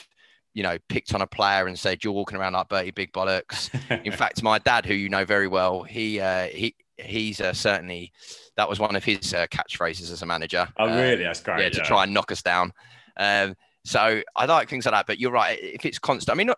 [0.52, 3.70] you know, picked on a player and said, "You're walking around like Bertie Big Bollocks."
[4.04, 8.12] In fact, my dad, who you know very well, he uh, he he's uh, certainly
[8.56, 10.66] that was one of his uh, catchphrases as a manager.
[10.78, 11.24] Oh, really?
[11.24, 11.58] That's great.
[11.58, 12.72] Yeah, yeah, to try and knock us down.
[13.18, 13.54] Um,
[13.86, 15.06] so I like things like that.
[15.06, 15.56] But you're right.
[15.62, 16.50] If it's constant, I mean,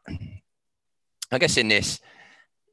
[1.31, 2.01] I guess in this,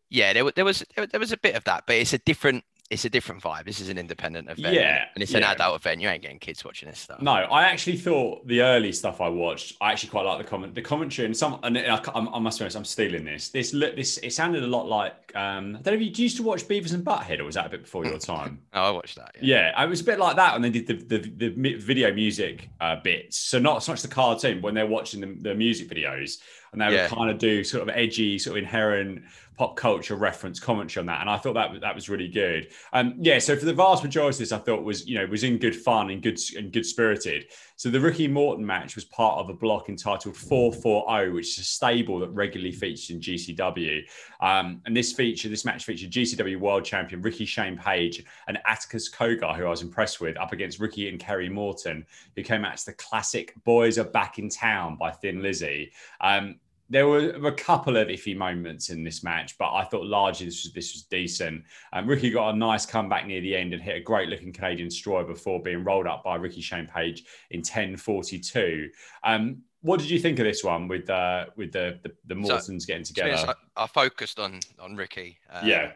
[0.09, 3.03] yeah, there, there was there was a bit of that, but it's a different it's
[3.03, 3.65] a different vibe.
[3.65, 4.75] This is an independent event.
[4.75, 5.05] Yeah.
[5.15, 5.39] And it's yeah.
[5.39, 6.01] an adult event.
[6.01, 7.19] You ain't getting kids watching this stuff.
[7.19, 10.75] No, I actually thought the early stuff I watched, I actually quite like the comment,
[10.75, 13.49] the commentary and some, and I, I, must be honest, I'm stealing this.
[13.49, 16.37] This look, this, it sounded a lot like, um, I don't know if you used
[16.37, 18.61] to watch Beavis and Butthead or was that a bit before your time?
[18.73, 19.31] oh, I watched that.
[19.41, 19.71] Yeah.
[19.73, 19.83] yeah.
[19.83, 22.97] It was a bit like that when they did the, the, the video music uh,
[22.97, 23.37] bits.
[23.37, 26.37] So not so much the cartoon, but when they're watching the, the music videos
[26.71, 27.03] and they yeah.
[27.03, 29.23] would kind of do sort of edgy, sort of inherent
[29.57, 32.67] pop culture reference commentary on that, and I thought that that was really good.
[32.93, 35.43] Um, yeah, so for the vast majority of this, I thought was you know was
[35.43, 37.45] in good fun and good and good spirited.
[37.77, 41.63] So the Ricky Morton match was part of a block entitled 440, which is a
[41.63, 44.01] stable that regularly features in GCW.
[44.39, 49.09] Um, and this feature, this match featured GCW World Champion Ricky Shane Page and Atticus
[49.09, 52.77] Cogar, who I was impressed with, up against Ricky and Kerry Morton, who came out
[52.77, 55.91] to the classic "Boys Are Back in Town" by Thin Lizzy.
[56.21, 56.59] Um,
[56.89, 60.63] there were a couple of iffy moments in this match, but I thought largely this
[60.63, 61.63] was, this was decent.
[61.93, 64.89] Um, Ricky got a nice comeback near the end and hit a great looking Canadian
[64.89, 68.89] destroyer before being rolled up by Ricky Shane Page in 10:42.
[69.23, 72.83] Um, what did you think of this one with uh, with the the, the Mortons
[72.83, 73.55] So, getting To honest, together?
[73.75, 75.37] I, I focused on on Ricky.
[75.51, 75.91] um, yeah,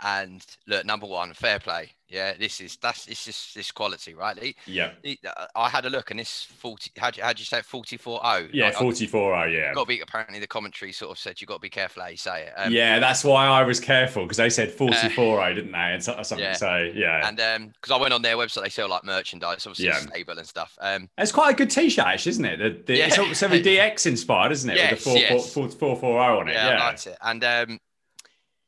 [0.00, 1.90] And look, number one, fair play.
[2.14, 4.54] Yeah, this is that's it's just this quality, right?
[4.66, 4.92] Yeah,
[5.26, 6.92] uh, I had a look, and this forty.
[6.96, 7.60] How do you, how'd you say?
[7.60, 8.46] Forty four oh.
[8.52, 8.70] yeah.
[8.70, 9.34] Forty four.
[9.34, 9.74] Oh, yeah.
[9.74, 12.08] Got to be apparently the commentary sort of said you got to be careful how
[12.08, 12.52] you say it.
[12.56, 15.78] Um, yeah, that's why I was careful because they said 44 oh, didn't they?
[15.78, 16.52] And so, something yeah.
[16.52, 17.28] so yeah.
[17.28, 19.98] And um, because I went on their website, they sell like merchandise, obviously Yeah.
[19.98, 20.78] stable and stuff.
[20.80, 22.56] Um, it's quite a good t-shirt, actually, isn't it?
[22.58, 23.24] The, the, It's Yeah.
[23.24, 24.76] also very DX inspired, isn't it?
[24.76, 25.52] Yes, With the 4, yes.
[25.52, 26.52] 4, 440 on it.
[26.52, 26.80] yeah, Yeah.
[26.80, 27.18] I liked it.
[27.20, 27.80] And um,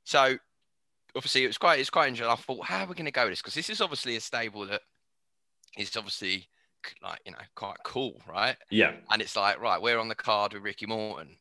[0.05, 0.37] so
[1.17, 2.31] obviously it was quite it's quite interesting.
[2.31, 3.43] I thought, how are we going to go with this?
[3.43, 4.83] Because this is obviously a stable that
[5.77, 6.49] is obviously
[7.03, 8.57] like you know quite cool, right?
[8.71, 8.93] yeah.
[9.11, 11.37] And it's like, right, we're on the card with Ricky Morton.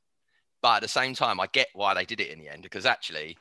[0.62, 2.86] But at the same time, I get why they did it in the end because
[2.88, 3.38] actually,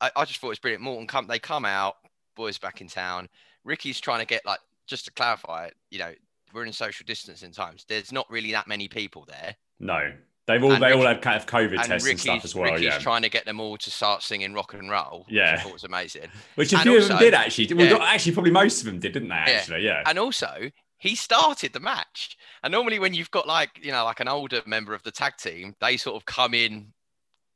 [0.00, 0.82] I, I just thought it was brilliant.
[0.82, 1.96] Morton come, they come out,
[2.36, 3.30] boys back in town.
[3.64, 6.12] Ricky's trying to get like, just to clarify, you know,
[6.52, 7.86] we're in social distancing times.
[7.88, 10.12] There's not really that many people there, No.
[10.46, 12.54] They've all And they all Ricky- had kind of COVID tests Ricky's, and stuff as
[12.54, 12.64] well.
[12.72, 12.98] Ricky's Yeah.
[12.98, 15.24] trying to get them all to start singing rock and roll.
[15.26, 15.54] which Yeah.
[15.54, 16.28] I thought was amazing.
[16.56, 17.72] Which a and few of them did actually.
[17.72, 17.92] Well, yeah.
[17.92, 19.34] not- actually, probably most of them did, didn't they?
[19.34, 20.02] Actually, yeah.
[20.04, 22.36] And also, he started the match.
[22.62, 25.36] And normally, when you've got like you know like an older member of the tag
[25.38, 26.92] team, they sort of come in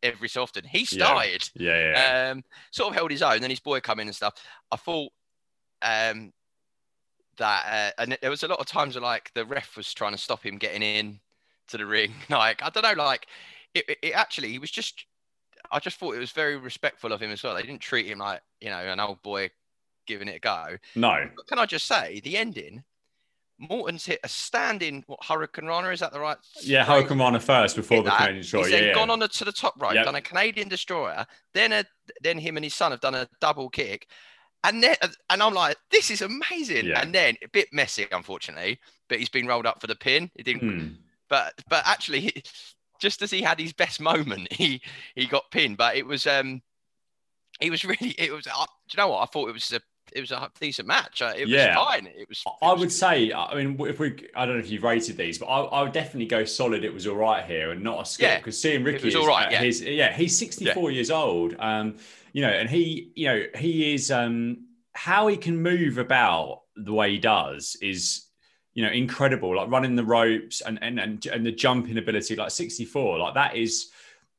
[0.03, 0.65] every so often.
[0.65, 1.49] He started.
[1.55, 1.91] Yeah, yeah.
[2.25, 2.31] yeah.
[2.31, 3.41] um, sort of held his own.
[3.43, 4.35] Then his boy come in and stuff.
[4.73, 5.13] I thought
[5.83, 6.33] um,
[7.37, 10.13] that, uh, and there was a lot of times where like the ref was trying
[10.13, 11.21] to stop him getting in
[11.69, 12.13] to the ring.
[12.31, 13.27] Like I don't know, like
[13.75, 15.05] it, it, it actually he was just.
[15.71, 17.55] I just thought it was very respectful of him as well.
[17.55, 19.51] They didn't treat him like you know an old boy
[20.07, 20.77] giving it a go.
[20.97, 21.29] no.
[21.37, 22.85] But can I just say the ending?
[23.61, 26.37] Morton's hit a standing what hurricanrana is that the right?
[26.63, 26.85] Yeah?
[26.87, 28.11] hurricanrana first before the.
[28.11, 28.63] Canadian Destroyer.
[28.65, 28.95] He's Yeah, then yeah.
[28.95, 30.05] gone on the, to the top rope, Yep.
[30.05, 31.85] done a Canadian destroyer, then a
[32.23, 34.07] then him and his son have done a double kick,
[34.63, 34.95] and then
[35.29, 36.87] and I'm like, this is amazing.
[36.87, 37.03] Yeah.
[37.03, 40.31] And then a bit messy, unfortunately, but he's been rolled up for the pin.
[40.37, 40.89] It didn't, Hmm.
[41.29, 42.43] But but actually,
[43.01, 44.81] just as he had his best moment, he
[45.15, 45.77] he got pinned.
[45.77, 46.63] But it was um,
[47.61, 48.47] he was really it was.
[48.47, 49.23] Uh, do you know what?
[49.23, 49.81] I thought it was a
[50.15, 51.21] it was a decent match.
[51.21, 51.77] Uh, it Yeah.
[51.77, 52.07] was fine.
[52.07, 52.43] It was.
[52.47, 55.19] it I was- would say, I mean, if we, I don't know if you've rated
[55.19, 56.83] these, but I, I would definitely go solid.
[56.83, 59.21] It was all right here and not a skip Yeah, because seeing Ricky was is
[59.21, 59.61] all right, yeah.
[59.61, 61.57] his, yeah, he's 64 years old.
[61.59, 61.97] Um,
[62.33, 64.65] you know, and he, you know, he is, um,
[64.95, 68.28] how he can move about the way he does is,
[68.75, 69.57] you know, incredible.
[69.57, 73.57] Like running the ropes and, and, and, and the jumping ability, like 64, like that
[73.57, 73.91] is,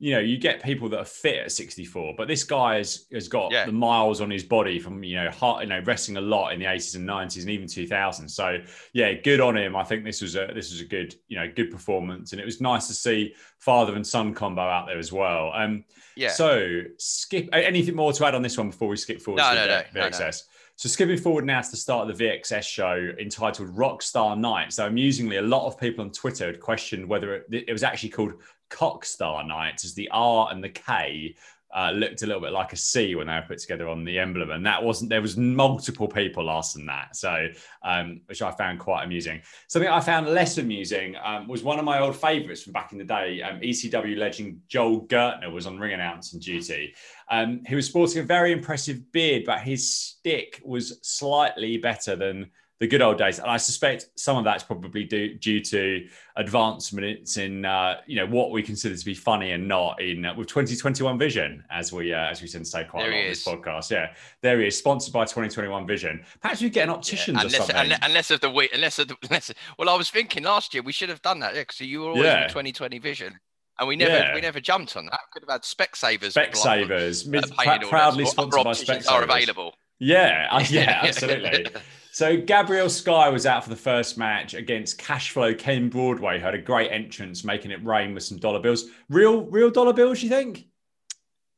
[0.01, 3.27] you know, you get people that are fit at 64, but this guy has, has
[3.27, 3.65] got Yeah.
[3.65, 6.59] the miles on his body from, you know, hard, you know, wrestling a lot in
[6.59, 8.29] the 80s and 90s and even 2000.
[8.29, 8.59] So
[8.93, 9.75] yeah, good on him.
[9.75, 12.31] I think this was a, this was a good, you know, good performance.
[12.31, 15.51] And it was nice to see father and son combo out there as well.
[15.53, 15.83] Um,
[16.15, 16.29] yeah.
[16.29, 19.55] so skip, anything more to add on this one before we skip forward No, to
[19.55, 20.31] no, the no, no, no.
[20.79, 24.71] So skipping forward now to the start of the VXS show entitled Rockstar Night.
[24.71, 28.11] So amusingly, a lot of people on Twitter had questioned whether it, it was actually
[28.11, 28.35] called
[28.69, 31.35] Cockstar Night, as the R and the K
[31.75, 34.17] uh, looked a little bit like a C when they were put together on the
[34.17, 35.09] emblem, and that wasn't.
[35.09, 37.47] There was multiple people asking that, so
[37.83, 39.41] um, which I found quite amusing.
[39.67, 42.97] Something I found less amusing um, was one of my old favourites from back in
[42.97, 43.41] the day.
[43.41, 46.95] Um, ECW legend Joel Gertner was on ring announcing duty.
[47.29, 52.49] Um, he was sporting a very impressive beard, but his stick was slightly better than
[52.79, 53.39] the good old days.
[53.39, 56.07] And I suspect some of that's probably due, due to
[56.37, 60.33] advancements in, uh, you know, what we consider to be funny and not in uh,
[60.35, 63.21] with 2021 Vision, as we uh, as we tend to say quite There a lot
[63.23, 63.91] on this podcast.
[63.91, 66.23] Yeah, there he is, sponsored by 2021 Vision.
[66.41, 67.75] Perhaps we get an Yeah, opticians or unless, something.
[67.75, 70.83] unless, unless of the week, unless of the, unless, well, I was thinking last year
[70.83, 72.43] we should have done that, yeah, because you were always Yeah.
[72.43, 73.39] with 2020 vision,
[73.79, 74.33] and we never, Yeah.
[74.35, 75.19] we never jumped on that.
[75.33, 76.33] Could have had Specsavers.
[76.33, 77.27] Specsavers,
[77.67, 79.73] uh, pr- proudly sponsored by opticians are available.
[79.99, 81.67] Yeah, uh, yeah, absolutely.
[82.11, 86.39] So Gabriel Sky was out for the first match against Cashflow Ken Broadway.
[86.39, 88.85] Had a great entrance, making it rain with some dollar bills.
[89.09, 90.67] Real, real dollar bills, you think?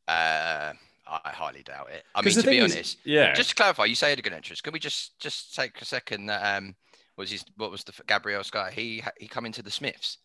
[0.08, 0.74] Uh,
[1.08, 2.04] I highly doubt it.
[2.16, 4.20] I mean, to be thing is- honest, yeah, just to clarify, you say he had
[4.20, 4.62] a good entrance.
[4.62, 6.28] Can we just just take a second?
[6.28, 6.76] That um,
[7.18, 8.72] was his what was the Gabriel Sky?
[8.74, 10.18] He he come into the Smiths.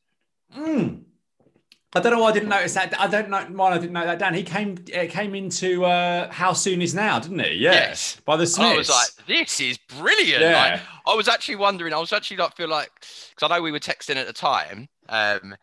[0.57, 1.03] Mm.
[1.97, 2.99] I don't know why I didn't notice that.
[3.01, 4.19] I don't know why I didn't know that.
[4.19, 7.55] Dan, he came uh, came into uh, How Soon Is Now, didn't he?
[7.55, 8.21] Yeah, Yes.
[8.25, 8.71] by the Smiths.
[8.73, 10.43] I was like, this is brilliant.
[10.43, 10.73] Yeah.
[10.73, 12.91] Like, I was actually wondering, I was actually like, feel like,
[13.31, 15.55] because I know we were texting at the time, um,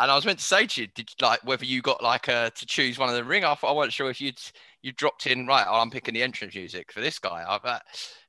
[0.00, 2.50] and I was meant to say to you, did like whether you got like uh,
[2.50, 3.44] to choose one of the ring.
[3.44, 4.40] I, thought- I wasn't sure if you'd
[4.82, 5.66] you dropped in right.
[5.68, 7.44] Oh, I'm picking the entrance music for this guy.
[7.48, 7.82] I, but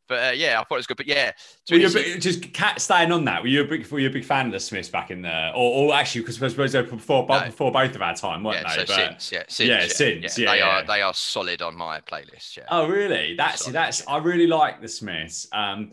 [0.09, 0.97] but uh, yeah, I thought it was good.
[0.97, 1.31] But yeah,
[1.67, 3.41] to Were you big, just cat staying on that?
[3.41, 5.51] Were you a big, were you a big fan of the Smiths back in there,
[5.55, 7.45] or, or actually because I suppose they were before No.
[7.45, 8.85] before both of our time, weren't yeah, they?
[8.85, 10.67] so But- since yeah, since Yeah, since, yeah, they yeah.
[10.67, 12.57] are they are solid on my playlist.
[12.57, 12.65] Yeah.
[12.69, 13.35] Oh, really?
[13.37, 14.05] That's Sorry, that's.
[14.07, 15.47] I really like the Smiths.
[15.53, 15.91] Um,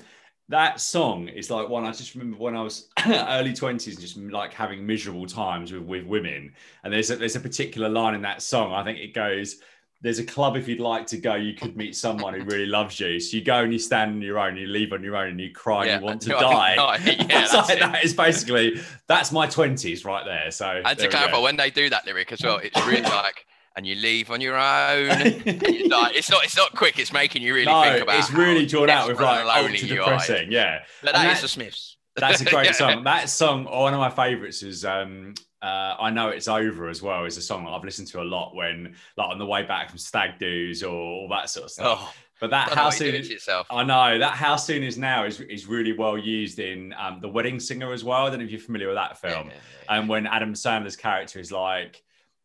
[0.48, 4.16] that song is like one I just remember when I was early twenties and just
[4.16, 6.52] like having miserable times with, with women.
[6.84, 8.72] And there's a, there's a particular line in that song.
[8.72, 9.56] I think it goes,
[10.02, 11.34] "There's a club if you'd like to go.
[11.34, 13.18] You could meet someone who really loves you.
[13.20, 14.56] So you go and you stand on your own.
[14.56, 16.74] You leave on your own, and you cry Yeah, and you want to die."
[17.04, 20.50] yeah, that's like, that is basically that's my twenties right there.
[20.50, 23.46] So And there to clarify, when they do that lyric as well, it's really like,
[23.76, 25.08] and you leave on your own.
[25.44, 26.44] It's like, it's not.
[26.44, 26.98] It's not quick.
[26.98, 28.18] It's making you really no, think about.
[28.18, 30.04] it's really drawn out with like ultra you are.
[30.10, 30.50] depressing.
[30.52, 31.92] Yeah, But And that is that- the Smiths.
[32.18, 33.04] That's a great song.
[33.04, 37.02] That song, oh, one of my favorites is um, uh, "I Know It's Over" as
[37.02, 37.24] well.
[37.24, 39.90] Is a song that I've listened to a lot when, like, on the way back
[39.90, 41.98] from stag do's or all that sort of stuff.
[42.00, 43.66] Oh, but that how soon is, yourself.
[43.70, 47.28] I know that how soon is now is is really well used in um, the
[47.28, 48.26] Wedding Singer as well.
[48.26, 49.48] I don't know if you're familiar with that film.
[49.48, 49.98] Yeah, yeah, yeah.
[49.98, 52.02] And when Adam Sandler's character is like,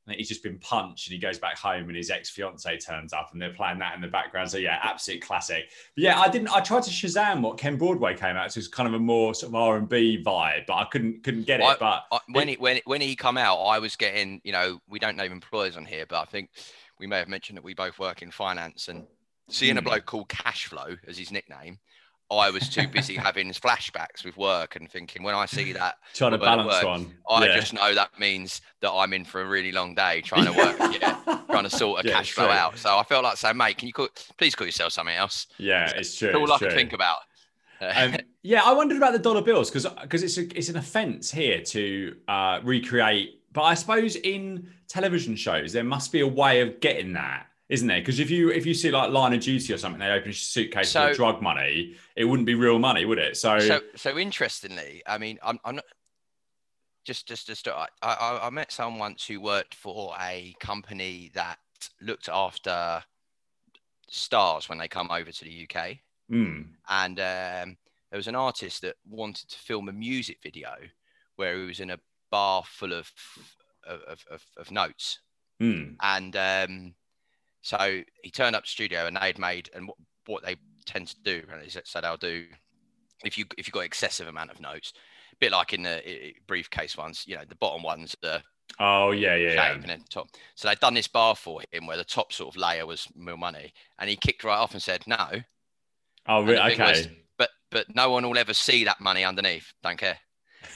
[0.08, 3.30] he's just been punched and he goes back home and his ex fiance turns up
[3.32, 4.50] and they're playing that in the background.
[4.50, 5.70] So yeah, absolute classic.
[5.96, 6.50] But yeah, I didn't.
[6.50, 8.52] I tried to Shazam what Ken Broadway came out.
[8.52, 11.24] So it's kind of a more sort of R and B vibe, but I couldn't
[11.24, 11.78] couldn't get it.
[11.80, 15.00] But I, when he when when he come out, I was getting you know we
[15.00, 16.50] don't name employers on here, but I think
[17.00, 19.06] we may have mentioned that we both work in finance and
[19.50, 19.86] seeing a Hmm.
[19.86, 21.80] bloke called Cashflow as his nickname.
[22.32, 26.32] I was too busy having flashbacks with work and thinking when I see that, trying
[26.32, 27.14] to balance work, one.
[27.30, 27.56] I Yeah.
[27.56, 30.78] just know that means that I'm in for a really long day trying to work,
[31.02, 31.18] yeah,
[31.50, 32.54] trying to sort a Yeah, cash flow true.
[32.54, 32.78] out.
[32.78, 34.08] So I felt like saying, mate, can you call,
[34.38, 35.48] please call yourself something else?
[35.58, 36.34] Yeah, it's true.
[36.34, 36.78] All it's I can true.
[36.78, 37.18] think about.
[37.82, 41.32] Um, yeah, I wondered about the dollar bills because because it's a, it's an offence
[41.32, 43.42] here to uh, recreate.
[43.52, 47.88] But I suppose in television shows there must be a way of getting that, isn't
[47.88, 48.02] there?
[48.02, 50.34] Because if you if you see like Line of Duty or something, they open a
[50.34, 53.38] suitcase So- of drug money, it wouldn't be real money, would it?
[53.38, 55.86] So, so so interestingly, I mean, I'm, I'm not
[57.06, 61.60] just just just I, I I met someone once who worked for a company that
[62.02, 63.02] looked after
[64.10, 65.98] stars when they come over to the UK,
[66.30, 67.78] mm, and um,
[68.10, 70.72] there was an artist that wanted to film a music video
[71.38, 72.00] where he was in a
[72.30, 73.10] bar full of
[73.88, 75.20] of, of, of notes
[75.62, 76.94] mm, and um,
[77.62, 79.98] so he turned up to studio and they'd made and what,
[80.28, 80.56] what they
[80.86, 82.46] tend to do is that- so they'll do
[83.24, 84.94] if you if you've got excessive amount of notes
[85.32, 88.42] a bit like in the briefcase ones you know the bottom ones are
[88.80, 89.74] oh yeah, yeah, shape yeah.
[89.74, 92.60] and then top so they'd done this bar for him where the top sort of
[92.60, 95.28] layer was real money and he kicked right off and said no
[96.28, 96.92] Oh, and re- okay.
[96.92, 97.08] was-
[97.38, 100.18] but but no one will ever see that money underneath don't care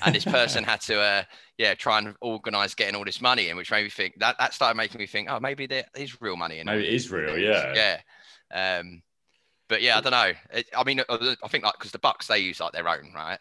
[0.06, 1.24] and this person had to uh
[1.58, 4.54] yeah try and organize getting all this money in which made me think that that
[4.54, 7.38] started making me think oh maybe there is real money in Maybe it is real,
[7.38, 7.74] yeah.
[8.54, 9.02] yeah um
[9.70, 12.28] but yeah i don't know it, i mean uh, i think like because the bucks
[12.28, 13.40] they use like their own right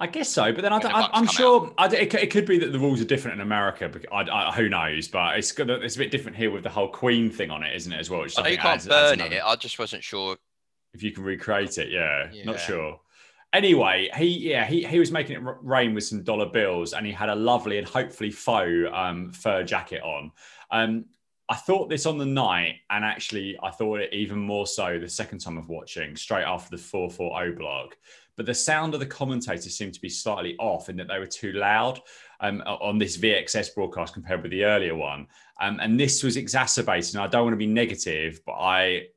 [0.00, 2.46] I guess so, but then I When I, come sure I, it, could- it could
[2.46, 3.90] be that the rules are different in America.
[4.12, 5.08] I, I, who knows?
[5.08, 7.92] But it's it's a bit different here with the whole Queen thing on it, isn't
[7.92, 7.98] it?
[7.98, 10.04] As well, which I i you can't adds- adds burn another- it i just wasn't
[10.04, 10.36] sure
[10.94, 11.88] if you can recreate it.
[11.90, 13.00] Yeah, not sure.
[13.52, 17.12] Anyway, he yeah he he was making it rain with some dollar bills, and he
[17.12, 20.30] had a lovely and hopefully faux um, fur jacket on.
[20.70, 21.06] Um,
[21.48, 25.08] I thought this on the night, and actually I thought it even more so the
[25.08, 27.96] second time of watching, straight after the four four zero block.
[28.36, 31.26] But the sound of the commentators seemed to be slightly off in that they were
[31.26, 32.00] too loud
[32.40, 35.26] um, on this VXS broadcast compared with the earlier one.
[35.60, 37.16] Um, and this was exacerbated.
[37.16, 39.08] And I don't want to be negative, but I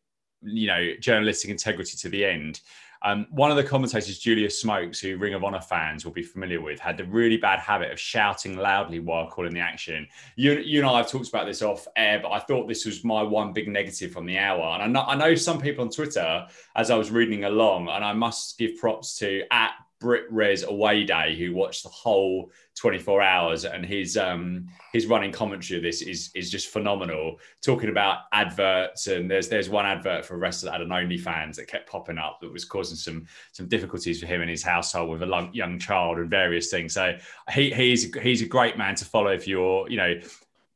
[0.44, 2.62] you know, journalistic integrity to the end.
[3.04, 6.62] Um, one of the commentators, Julius Smokes, who Ring of Honor fans will be familiar
[6.62, 10.08] with, had the really bad habit of shouting loudly while calling the action.
[10.36, 13.04] You, you and I have talked about this off air, but I thought this was
[13.04, 14.80] my one big negative from the hour.
[14.80, 16.46] And I know, I know some people on Twitter,
[16.76, 19.72] as I was reading along, and I must give props to at
[20.02, 25.32] Brit Res Away Day, who watched the whole 24 hours, and his um his running
[25.32, 27.40] commentary of this is is just phenomenal.
[27.64, 31.56] Talking about adverts, and there's there's one advert for a wrestler that had an OnlyFans
[31.56, 35.10] that kept popping up that was causing some some difficulties for him and his household
[35.10, 36.94] with a young child and various things.
[36.94, 37.16] So
[37.54, 40.20] he he's he's a great man to follow if you're you know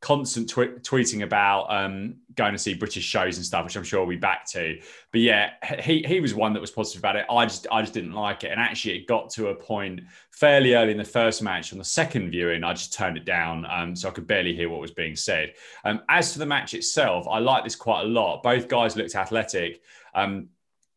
[0.06, 4.02] constant tw- tweeting about um, going to see British shows and stuff, which I'm sure
[4.02, 4.80] we'll be back to.
[5.12, 7.26] But yeah, he he was one that was positive about it.
[7.28, 10.76] I just I just didn't like it, and actually it got to a point fairly
[10.76, 11.72] early in the first match.
[11.72, 14.70] On the second viewing, I just turned it down, um, so I could barely hear
[14.70, 15.54] what was being said.
[15.84, 18.44] Um, as for the match itself, I like this quite a lot.
[18.44, 19.82] Both guys looked athletic.
[20.14, 20.50] Um,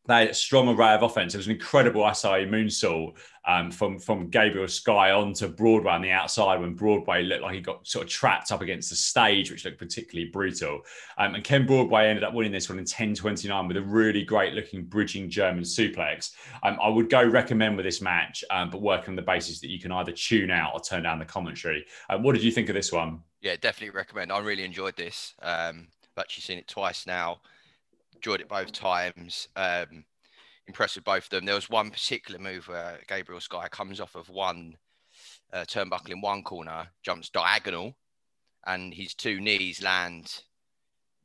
[0.09, 1.35] they had a strong array of offense.
[1.35, 3.15] It was an incredible Asai moonsault
[3.47, 7.61] um, from from Gabriel Sky onto Broadway on the outside when Broadway looked like he
[7.61, 10.81] got sort of trapped up against the stage, which looked particularly brutal.
[11.19, 14.55] Um, and Ken Broadway ended up winning this one in 10:29 with a really great
[14.55, 16.33] looking bridging German suplex.
[16.63, 19.69] Um, I would go recommend with this match, um, but work on the basis that
[19.69, 21.85] you can either tune out or turn down the commentary.
[22.11, 23.21] Um, what did you think of this one?
[23.41, 25.87] yeah definitely recommend i really enjoyed this um
[26.17, 27.39] i've actually seen it twice now
[28.19, 30.05] enjoyed it both times um
[30.67, 31.47] impressed with both of them.
[31.47, 34.77] There was one particular move where Gabriel Sky comes off of one
[35.53, 37.97] uh, turnbuckle in one corner, jumps diagonal,
[38.67, 40.43] and his two knees land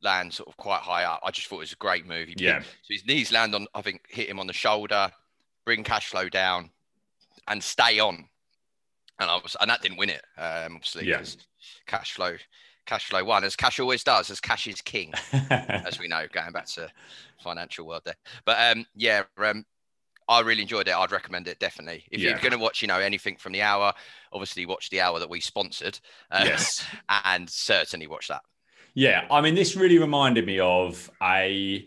[0.00, 1.20] land sort of quite high up.
[1.22, 2.28] I just thought it was a great move.
[2.28, 2.58] He Yeah.
[2.60, 5.10] picked- so his knees land on, I think, hit him on the shoulder,
[5.64, 6.70] bring cash flow down,
[7.48, 8.28] and stay on.
[9.18, 11.06] And I was, and that didn't win it, um, obviously.
[11.06, 11.18] Yeah.
[11.18, 11.36] 'cause
[11.86, 12.36] Cash flow,
[12.86, 15.12] cash flow won, as cash always does, as cash is king
[15.50, 16.88] as we know, going back to
[17.42, 18.16] financial world there.
[18.44, 19.64] But um, yeah, um,
[20.28, 20.94] I really enjoyed it.
[20.94, 22.04] I'd recommend it definitely.
[22.10, 22.30] If Yeah.
[22.30, 23.92] you're going to watch, you know, anything from the hour,
[24.32, 25.98] obviously watch the hour that we sponsored,
[26.30, 26.84] uh, yes.
[27.24, 28.42] and certainly watch that.
[28.94, 31.86] Yeah, I mean, this really reminded me of a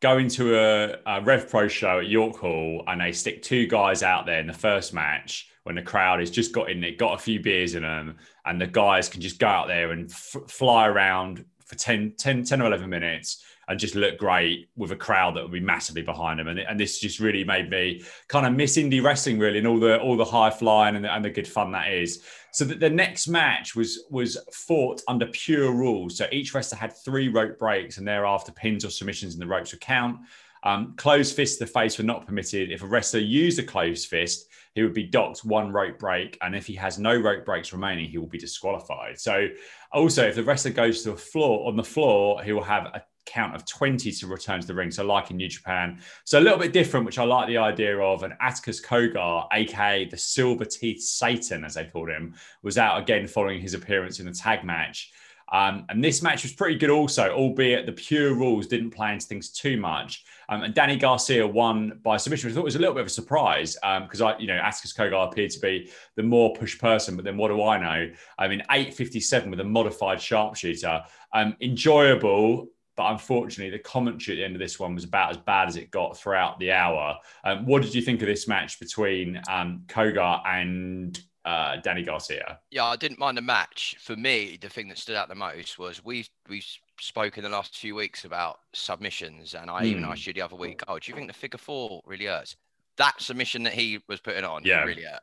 [0.00, 4.02] going to a, a Rev Pro show at York Hall, and they stick two guys
[4.02, 7.14] out there in the first match when the crowd has just got in it, got
[7.14, 10.36] a few beers in them, and the guys can just go out there and f-
[10.48, 14.96] fly around for 10, 10, 10 or 11 minutes and just look great with a
[14.96, 16.48] crowd that would be massively behind them.
[16.48, 19.78] And, and this just really made me kind of miss indie wrestling really and all
[19.78, 22.22] the all the high flying and the, and the good fun that is.
[22.52, 26.18] So that the next match was was fought under pure rules.
[26.18, 29.72] So each wrestler had three rope breaks and thereafter pins or submissions in the ropes
[29.72, 30.18] would count.
[30.62, 32.70] Um, closed fists to the face were not permitted.
[32.70, 36.54] If a wrestler used a closed fist, he would be docked one rope break, and
[36.54, 39.20] if he has no rope breaks remaining, he will be disqualified.
[39.20, 39.48] So,
[39.92, 43.02] also, if the wrestler goes to the floor on the floor, he will have a
[43.24, 44.90] count of 20 to return to the ring.
[44.90, 46.00] So, like in New Japan.
[46.24, 48.24] So, a little bit different, which I like the idea of.
[48.24, 53.28] And Atticus Cogar, aka the Silver Teeth Satan, as they called him, was out again
[53.28, 55.12] following his appearance in the tag match.
[55.52, 59.26] Um, and this match was pretty good also, albeit the pure rules didn't play into
[59.26, 60.24] things too much.
[60.48, 63.06] Um, and Danny Garcia won by submission, which I thought was a little bit of
[63.06, 67.16] a surprise because I, you know, Atticus Cogar appeared to be the more push person.
[67.16, 68.12] But then what do I know?
[68.38, 71.02] I mean, 857 with a modified sharpshooter.
[71.32, 75.36] Um, enjoyable, but unfortunately, the commentary at the end of this one was about as
[75.36, 77.18] bad as it got throughout the hour.
[77.42, 82.60] Um, what did you think of this match between um, Cogar and uh, Danny Garcia?
[82.70, 83.96] Yeah, I didn't mind the match.
[84.00, 86.62] For me, the thing that stood out the most was we we
[87.00, 90.10] spoke in the last few weeks about submissions, and I even Hmm.
[90.10, 92.56] asked you the other week, "Oh, do you think the figure four really hurts?"
[92.96, 94.84] That submission that he was putting on, Yeah.
[94.84, 95.22] really hurt.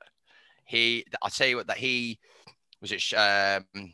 [0.66, 2.20] He, I tell you what, that he
[2.82, 3.94] was it um,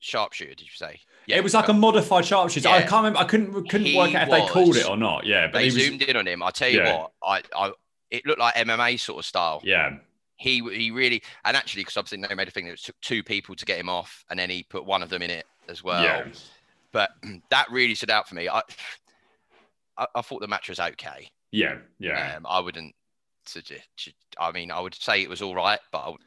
[0.00, 0.54] sharpshooter?
[0.54, 1.00] Did you say?
[1.26, 2.68] Yeah it was like a modified sharpshooter.
[2.68, 3.18] I can't remember.
[3.18, 5.26] I couldn't couldn't He work out if they called it or not.
[5.26, 6.42] Yeah, but They he was, zoomed in on him.
[6.42, 6.98] I tell you Yeah.
[6.98, 7.72] what, I, I,
[8.10, 9.62] it looked like MMA sort of style.
[9.64, 9.98] yeah,
[10.36, 13.22] he he really and actually because obviously they made a thing that it took two
[13.22, 15.82] people to get him off and then he put one of them in it as
[15.82, 16.26] well yeah,
[16.92, 17.10] but
[17.50, 18.60] that really stood out for me i
[19.98, 22.34] i, I thought the match was okay yeah, yeah.
[22.36, 22.94] um, i wouldn't
[23.46, 26.20] suggest i mean i would say it was all right but I, would-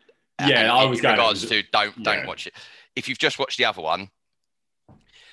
[0.49, 2.25] Yeah, and I in was going- regards to don't don't yeah.
[2.27, 2.53] watch it
[2.95, 4.09] if you've just watched the other one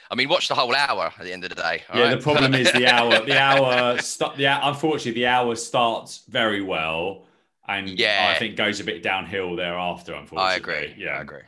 [0.08, 1.82] I mean, watch the whole hour at the end of the day.
[1.90, 2.16] all Yeah, right?
[2.16, 3.24] the problem is the hour.
[3.26, 3.98] The hour.
[3.98, 7.24] St- the unfortunately, the hour starts very well,
[7.68, 8.32] and Yeah.
[8.34, 10.14] I think goes a bit downhill thereafter.
[10.14, 10.94] Unfortunately, I agree.
[10.96, 11.42] Yeah, I agree.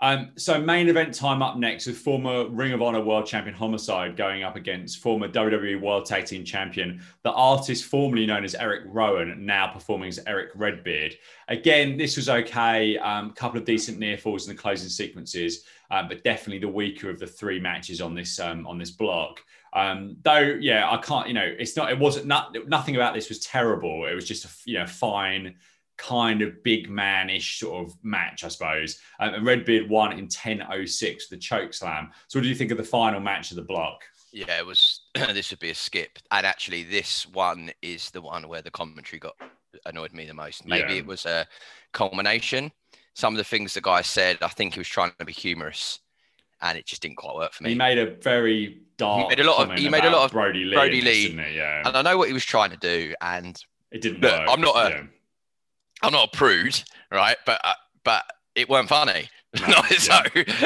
[0.00, 4.14] Um, so main event time up next with former Ring of Honor World Champion Homicide
[4.14, 8.82] going up against former WWE World Tag Team Champion, the artist formerly known as Eric
[8.86, 11.16] Rowan, now performing as Eric Redbeard.
[11.48, 12.96] Again, this was okay.
[12.96, 16.68] A um, couple of decent near falls in the closing sequences, um, but definitely the
[16.68, 19.42] weaker of the three matches on this um, on this block.
[19.76, 21.28] Um, though, yeah, I can't.
[21.28, 21.90] You know, it's not.
[21.92, 22.26] It wasn't.
[22.26, 24.06] Not, nothing about this was terrible.
[24.06, 25.56] It was just a you know fine
[25.98, 28.98] kind of big man-ish sort of match, I suppose.
[29.20, 32.10] Um, and Redbeard won in 10.06 the choke slam.
[32.28, 34.02] So what do you think of the final match of the block?
[34.32, 35.00] Yeah, it was.
[35.14, 39.18] this would be a skip, and actually, this one is the one where the commentary
[39.20, 39.34] got
[39.84, 40.66] annoyed me the most.
[40.66, 40.98] Maybe Yeah.
[41.00, 41.46] it was a
[41.92, 42.72] culmination.
[43.14, 46.00] Some of the things the guy said, I think he was trying to be humorous,
[46.62, 47.70] and it just didn't quite work for me.
[47.70, 50.32] He made a very dark He made a lot of- he made a lot of
[50.32, 51.54] Brodie Lee, Brodie Lee.
[51.54, 51.82] Yeah.
[51.86, 54.48] and I know what he was trying to do, and It didn't Look, work.
[54.50, 55.02] I'm not a- yeah.
[56.02, 57.36] I'm not a prude, right?
[57.46, 57.72] But uh,
[58.04, 59.28] but it weren't funny.
[59.60, 60.18] No, No, so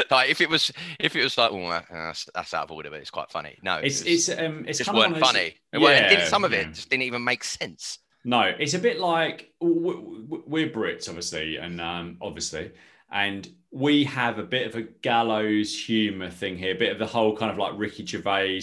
[0.09, 2.89] like if it was if it was like, oh, uh, that's, that's out of order,
[2.89, 3.57] but it's quite funny.
[3.63, 5.55] No, it It's was- it's um it's just kind weren't of funny.
[5.71, 6.59] It weren't- Yeah, some of yeah.
[6.61, 7.99] it just didn't even make sense.
[8.25, 12.71] No, it's a bit like we're Brits, obviously, and um, obviously,
[13.11, 17.05] and we have a bit of a gallows humor thing here, a bit of the
[17.05, 18.61] whole kind of like Ricky Gervais,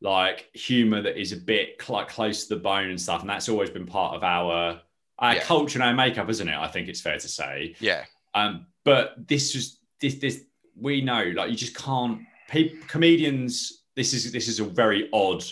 [0.00, 3.30] like humor that is a bit cl- like close to the bone and stuff, and
[3.30, 4.80] that's always been part of our
[5.18, 5.42] our Yeah.
[5.44, 6.56] culture and our makeup, isn't it?
[6.56, 7.74] I think it's fair to say.
[7.80, 10.44] Yeah, Um, but this was this this
[10.78, 12.20] we know like you just can't.
[12.50, 13.82] People, comedians.
[13.94, 15.42] This is this is a very odd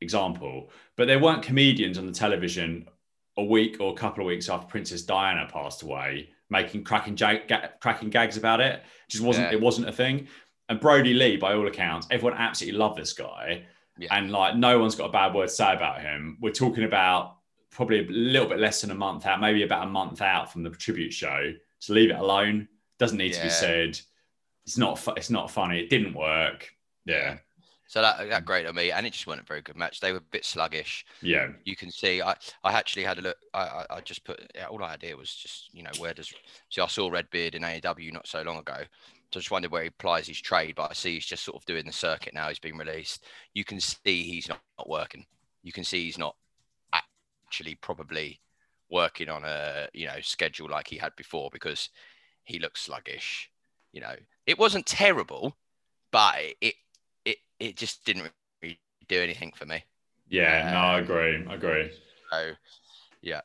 [0.00, 2.88] example, but there weren't comedians on the television
[3.36, 7.46] a week or a couple of weeks after Princess Diana passed away, making cracking jag-
[7.48, 8.82] ga- cracking gags about it.
[9.08, 9.56] Just wasn't Yeah.
[9.56, 10.28] it wasn't a thing.
[10.68, 13.64] And Brodie Lee, by all accounts, everyone absolutely loved this guy,
[13.98, 14.08] Yeah.
[14.16, 16.36] and like no one's got a bad word to say about him.
[16.40, 17.36] We're talking about
[17.70, 20.62] probably a little bit less than a month out, maybe about a month out from
[20.64, 21.54] the tribute show.
[21.82, 23.98] To leave it alone doesn't need to be said.
[24.66, 24.98] It's not.
[24.98, 25.80] fu- It's not funny.
[25.80, 26.68] It didn't work.
[27.06, 27.38] Yeah.
[27.90, 29.98] So that that great on me, and it just wasn't a very good match.
[29.98, 31.04] They were a bit sluggish.
[31.22, 31.48] Yeah.
[31.64, 32.22] You can see.
[32.22, 33.36] I I actually had a look.
[33.52, 36.32] I I, just put yeah, all I had was just you know where does
[36.68, 38.76] see I saw Redbeard in AEW not so long ago.
[38.78, 41.56] So I just wondered where he applies his trade, but I see he's just sort
[41.56, 42.46] of doing the circuit now.
[42.46, 43.24] He's been released.
[43.54, 45.26] You can see he's not, not working.
[45.64, 46.36] You can see he's not
[46.92, 48.40] actually probably
[48.88, 51.88] working on a you know schedule like he had before because
[52.44, 53.50] he looks sluggish.
[53.90, 54.14] You know,
[54.46, 55.56] it wasn't terrible,
[56.12, 56.74] but it
[57.30, 58.30] it it just didn't
[58.62, 59.84] really do anything for me.
[60.28, 60.70] Yeah.
[60.72, 61.44] No, I agree.
[61.50, 61.90] I agree.
[62.30, 62.38] So
[63.22, 63.40] yeah,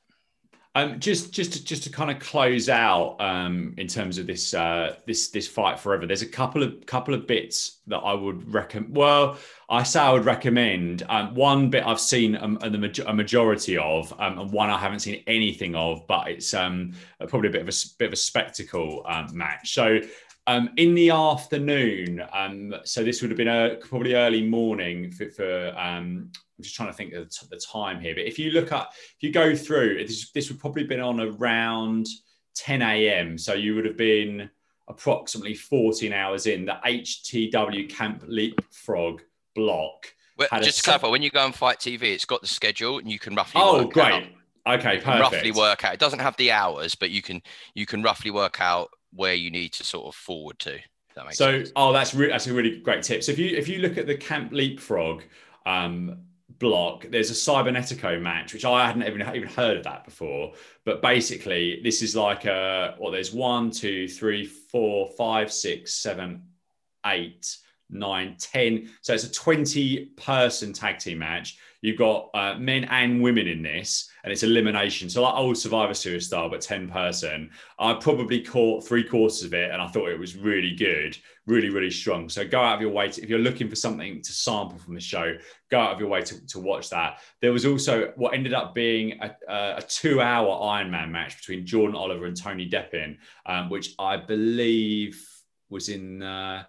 [0.78, 4.54] Um, just just to, just to kind of close out um, in terms of this
[4.54, 6.06] uh, this this fight forever.
[6.06, 8.94] There's a couple of couple of bits that I would recommend.
[8.96, 9.38] Well,
[9.70, 11.04] I say I would recommend.
[11.08, 14.78] Um, one bit I've seen um, the maj- a majority of, um, and one I
[14.78, 16.92] haven't seen anything of, but it's um,
[17.30, 19.74] probably a bit of a bit of a spectacle um, match.
[19.74, 20.02] So.
[20.48, 25.30] Um, in the afternoon, um, so this would have been a probably early morning for,
[25.32, 28.14] for um, I'm just trying to think of the, t- the time here.
[28.14, 31.20] But if you look up, if you go through, this, this would probably been on
[31.20, 32.06] around
[32.56, 33.38] 10 a.m.
[33.40, 34.50] So you would have been
[34.88, 36.66] approximately 14 hours in.
[36.66, 39.22] The HTW Camp Leapfrog
[39.56, 40.14] block.
[40.38, 43.12] well, just to clarify, when you go on FITE TV, it's got the schedule and
[43.12, 44.14] you can roughly Oh, great.
[44.14, 44.24] out,
[44.68, 45.20] Okay, perfect.
[45.22, 45.94] roughly work out.
[45.96, 47.42] It doesn't have the hours, but you can
[47.74, 50.78] you can roughly work out where you need to sort of forward to.
[51.16, 51.72] That makes So, sense.
[51.76, 53.24] oh, that's re- that's a really great tip.
[53.24, 55.24] So if you if you look at the Camp Leapfrog
[55.66, 56.18] um,
[56.60, 60.54] block, there's a Cibernetico match, which I hadn't even even heard of that before.
[60.84, 66.44] But basically, this is like a well, there's one, two, three, four, five, six, seven,
[67.06, 67.58] eight,
[67.90, 68.90] nine, ten.
[69.02, 71.58] So it's a 20 person tag team match.
[71.86, 75.08] You've got uh, men and women in this, and it's elimination.
[75.08, 77.52] So like old Survivor Series style, but 10 person.
[77.78, 81.16] I probably caught three quarters of it, and I thought it was really good,
[81.46, 82.28] really, really strong.
[82.28, 84.96] So go out of your way to, if you're looking for something to sample from
[84.96, 85.38] the show,
[85.70, 87.20] go out of your way to, to watch that.
[87.40, 91.68] There was also what ended up being a, a, a two-hour Iron Man match between
[91.68, 95.24] Jordan Oliver and Tony Deppen, um, which I believe
[95.70, 96.24] was in.
[96.24, 96.64] Uh,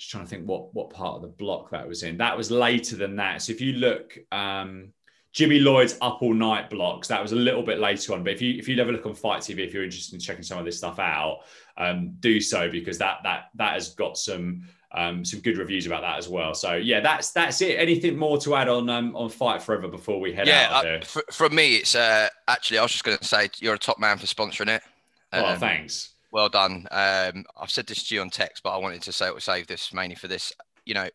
[0.00, 2.16] just trying to think what what part of the block that was in.
[2.16, 3.42] That was later than that.
[3.42, 4.94] So if you look, um,
[5.32, 8.24] Jimmy Lloyd's Up All Night blocks, that was a little bit later on.
[8.24, 10.42] But if you if you ever look on FITE TV, if you're interested in checking
[10.42, 11.40] some of this stuff out,
[11.76, 16.00] um, do so because that that that has got some um, some good reviews about
[16.00, 16.54] that as well.
[16.54, 17.78] So yeah, that's that's it.
[17.78, 21.00] Anything more to add on um, on Fight Forever before we head yeah, out uh,
[21.04, 23.98] for, from me, it's uh, actually I was just going to say you're a top
[23.98, 24.82] man for sponsoring it.
[25.34, 26.14] oh, Um, thanks.
[26.32, 26.86] Well done.
[26.90, 29.92] Um, I've said this to you on text, but I wanted to say save this
[29.92, 30.52] mainly for this.
[30.84, 31.08] You know,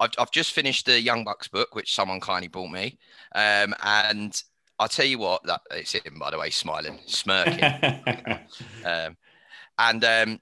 [0.00, 2.98] I've, I've just finished the Young Bucks book, which someone kindly bought me,
[3.34, 4.40] um, and
[4.78, 5.42] I'll tell you what.
[5.44, 7.64] That it's him, by the way, smiling, smirking.
[8.84, 9.16] um,
[9.78, 10.40] and um,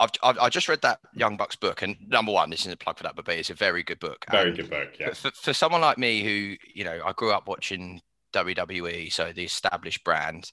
[0.00, 2.76] I've, I've I just read that Young Bucks book, and number one, this isn't a
[2.76, 4.24] plug for that, but it's a very good book.
[4.30, 4.88] Very And good book.
[4.98, 5.12] Yeah.
[5.12, 8.00] for, for someone like me who, you know, I grew up watching
[8.32, 10.50] WWE, so the established brand,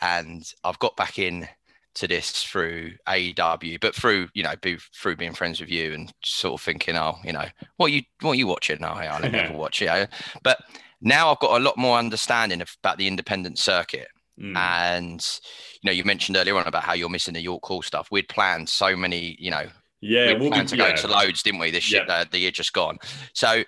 [0.00, 1.48] and I've got back in
[1.94, 6.12] to this through AEW, but through, you know, be, through being friends with you and
[6.24, 8.78] sort of thinking, oh, you know, what you what are you watching?
[8.80, 10.08] No, I will never watch it.
[10.42, 10.58] But
[11.00, 14.08] now I've got a lot more understanding of, about the independent circuit.
[14.40, 14.56] Mm.
[14.56, 15.40] And
[15.82, 18.08] you know, you mentioned earlier on about how you're missing the York Hall stuff.
[18.10, 19.66] We'd planned so many, you know,
[20.00, 20.96] yeah, we we'll be, planned to go yeah.
[20.96, 21.70] to loads, didn't we?
[21.70, 22.14] This shit, Yeah.
[22.14, 22.98] uh, the year just gone.
[23.34, 23.64] So,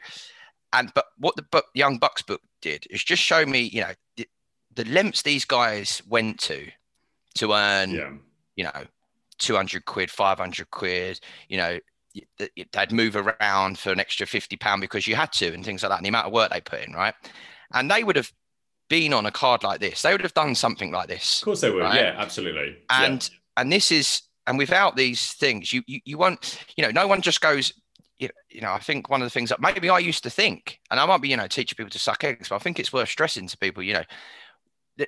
[0.72, 3.93] and but what the book, Young Bucks book did is just show me, you know,
[4.16, 4.27] the,
[4.75, 6.68] the lengths these guys went to
[7.37, 8.11] to earn, yeah.
[8.57, 8.85] you know,
[9.39, 11.20] two hundred quid, five hundred quid.
[11.49, 11.78] You know,
[12.72, 15.91] they'd move around for an extra fifty pound because you had to, and things like
[15.91, 15.99] that.
[15.99, 17.14] And the amount of work they put in, right?
[17.72, 18.32] And they would have
[18.89, 20.03] been on a card like this.
[20.03, 21.97] They would have done something like this Of course they would Right.
[21.97, 22.76] Yeah, absolutely.
[22.91, 23.05] Yeah.
[23.05, 27.07] and and this is and without these things you, you you won't you know no
[27.07, 27.72] one just goes
[28.18, 28.30] you
[28.61, 31.07] know i think one of the things that maybe i used to think and i
[31.07, 33.47] might be you know teaching people to suck eggs but i think it's worth stressing
[33.49, 34.05] to people you know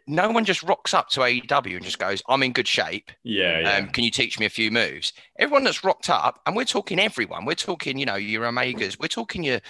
[0.07, 3.11] no one just rocks up to AEW and just goes, "I'm in good shape.
[3.23, 3.77] yeah, yeah.
[3.77, 6.99] Um, can you teach me a few moves?" Everyone that's rocked up, and we're talking
[6.99, 7.45] everyone.
[7.45, 8.99] We're talking, you know, your Omegas.
[8.99, 9.61] We're talking your,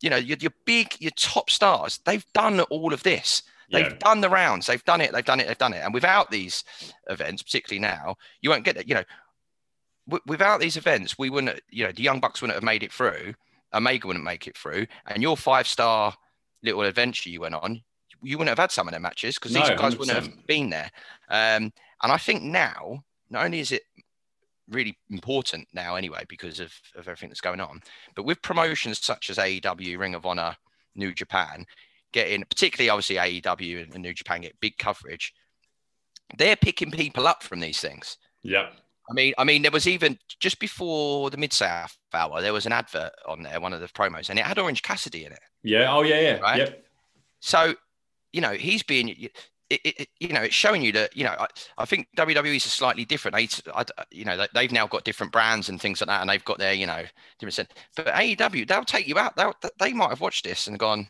[0.00, 2.00] you know, your, your big, your top stars.
[2.04, 3.42] They've done all of this.
[3.70, 3.98] They've yeah.
[3.98, 4.66] done the rounds.
[4.66, 5.12] They've done it.
[5.12, 5.46] They've done it.
[5.46, 5.82] They've done it.
[5.84, 6.64] And without these
[7.08, 8.88] events, particularly now, you won't get that.
[8.88, 9.04] You know,
[10.08, 11.60] w- without these events, we wouldn't.
[11.70, 13.34] You know, the Young Bucks wouldn't have made it through.
[13.72, 14.86] Omega wouldn't make it through.
[15.06, 16.14] And your five star
[16.62, 17.82] little adventure you went on,
[18.24, 20.70] you wouldn't have had some of their matches because these No, guys wouldn't have been
[20.70, 20.90] there.
[21.28, 21.72] Um,
[22.02, 23.82] and I think now, not only is it
[24.68, 27.80] really important now anyway because of, of everything that's going on,
[28.14, 30.56] but with promotions such as AEW, Ring of Honor,
[30.94, 31.66] New Japan,
[32.12, 35.32] getting, particularly obviously AEW and, New Japan get big coverage.
[36.38, 38.16] They're picking people up from these things.
[38.42, 38.72] Yep.
[39.10, 42.64] I mean, I mean, there was even just before the Mid South hour, there was
[42.64, 45.40] an advert on there, one of the promos, and it had Orange Cassidy in it.
[45.62, 45.94] Yeah.
[45.94, 46.20] Oh yeah.
[46.20, 46.36] Yeah.
[46.38, 46.58] Right?
[46.58, 46.84] Yep.
[47.40, 47.74] So,
[48.34, 49.30] you know, he's being, it,
[49.70, 51.46] it, you know, it's showing you that, you know, I,
[51.78, 53.36] I think WWE is slightly different.
[53.36, 56.44] They, I, you know, they've now got different brands and things like that, and they've
[56.44, 57.04] got their, you know,
[57.38, 57.70] different.
[57.96, 59.36] But AEW, they'll take you out.
[59.36, 61.08] They'll, they might have watched this and gone,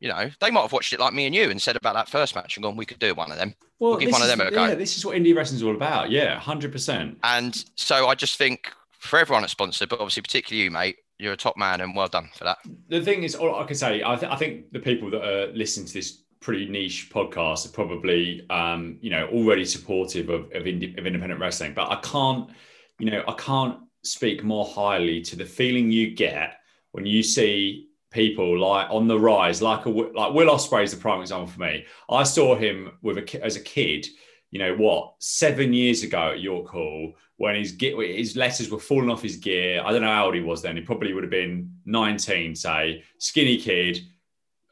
[0.00, 2.08] you know, they might have watched it like me and you and said about that
[2.08, 3.54] first match and gone, we could do one of them.
[3.78, 4.64] Well, We'll give one of is- them a go.
[4.66, 6.10] Yeah, this is what indie wrestling's all about.
[6.10, 7.18] Yeah, hundred percent.
[7.22, 11.32] And so I just think for everyone that's sponsored, but obviously particularly you, mate, you're
[11.34, 12.58] a top man and well done for that.
[12.88, 15.52] The thing is, all I can say, I, th- I think the people that are
[15.52, 20.64] listening to this pretty niche podcast are probably, um, you know, already supportive of of,
[20.64, 21.74] indie, of independent wrestling.
[21.74, 22.50] But I can't,
[22.98, 26.58] you know, I can't speak more highly to the feeling you get
[26.92, 30.96] when you see people like on the rise, like a like Will Ospreay is the
[30.96, 31.84] prime example for me.
[32.08, 34.06] I saw him with a as a kid.
[34.50, 35.14] You know what?
[35.18, 39.82] Seven years ago at York Hall, when his his letters were falling off his gear.
[39.84, 40.76] I don't know how old he was then.
[40.76, 44.00] He probably would have been 19, say, skinny kid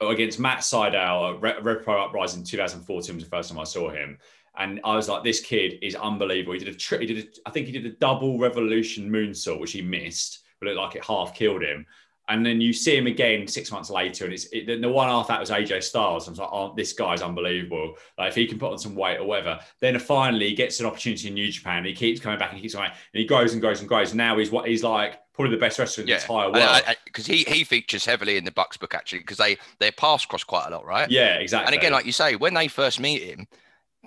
[0.01, 4.19] against Matt Seidel Red, Pro Uprising 2014 was the first time I saw him.
[4.57, 6.53] And I was like, this kid is unbelievable.
[6.53, 9.59] He did a tri- he did a, I think he did a double revolution moonsault,
[9.59, 11.87] which he missed, but it looked like it half killed him.
[12.29, 15.33] And then you see him again six months later, and it's it, the one after
[15.33, 16.27] that was AJ Styles.
[16.27, 17.97] I was like, oh, this guy's unbelievable.
[18.17, 20.87] Like if he can put on some weight or whatever, then finally he gets an
[20.87, 21.85] opportunity in New Japan.
[21.85, 24.13] He keeps coming back and he keeps going, and he grows and grows and grows.
[24.13, 26.83] And now he's what he's like probably the best wrestler in the entire world.
[27.05, 30.45] Because he he features heavily in the Bucks book actually, because they they pass cross
[30.45, 31.11] quite a lot, right?
[31.11, 31.67] yeah, exactly.
[31.67, 33.47] And again, like you say, when they first meet him,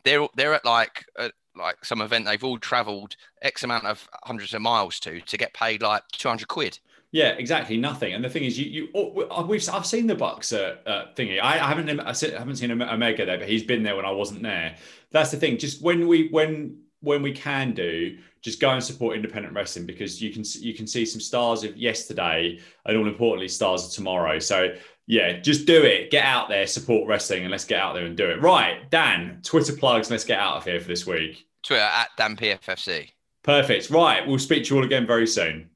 [0.03, 4.53] they're they're at like uh, like some event they've all travelled X amount of hundreds
[4.53, 6.79] of miles to to get paid like two hundred quid.
[7.11, 7.77] Yeah, exactly.
[7.77, 8.13] Nothing.
[8.13, 11.39] And the thing is, you, you, oh, we've, I've seen the Bucks uh, uh, thingy.
[11.41, 14.43] I, I haven't, I haven't seen Omega there, but he's been there when I wasn't
[14.43, 14.75] there.
[15.11, 15.57] That's the thing.
[15.57, 20.21] Just when we, when, when we can do, just go and support independent wrestling because
[20.21, 24.39] you can, you can see some stars of yesterday and all importantly, stars of tomorrow.
[24.39, 24.75] So
[25.07, 26.11] yeah, just do it.
[26.11, 28.41] Get out there, support wrestling, and let's get out there and do it.
[28.41, 30.11] Right, Dan, Twitter plugs.
[30.11, 31.47] Let's get out of here for this week.
[31.63, 33.11] Twitter at DanPFFC.
[33.43, 33.89] Perfect.
[33.89, 35.69] Right, we'll speak to you all again very soon.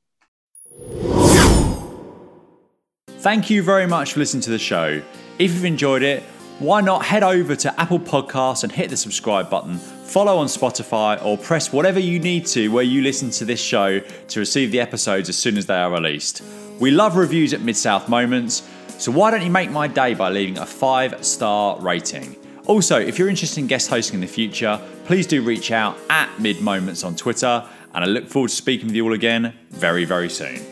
[3.07, 5.01] Thank you very much for listening to the show.
[5.39, 6.23] If you've enjoyed it,
[6.59, 9.79] why not head over to Apple Podcasts and hit the subscribe button,
[10.11, 13.99] follow on Spotify, or press whatever you need to where you listen to this show
[13.99, 16.41] to receive the episodes as soon as they are released.
[16.79, 18.67] We love reviews at Mid South Moments,
[18.97, 22.35] so why don't you make my day by leaving a five star rating?
[22.65, 26.29] Also, if you're interested in guest hosting in the future, please do reach out at
[26.41, 30.03] Mid Moments on Twitter, and I look forward to speaking with you all again very,
[30.03, 30.70] very soon.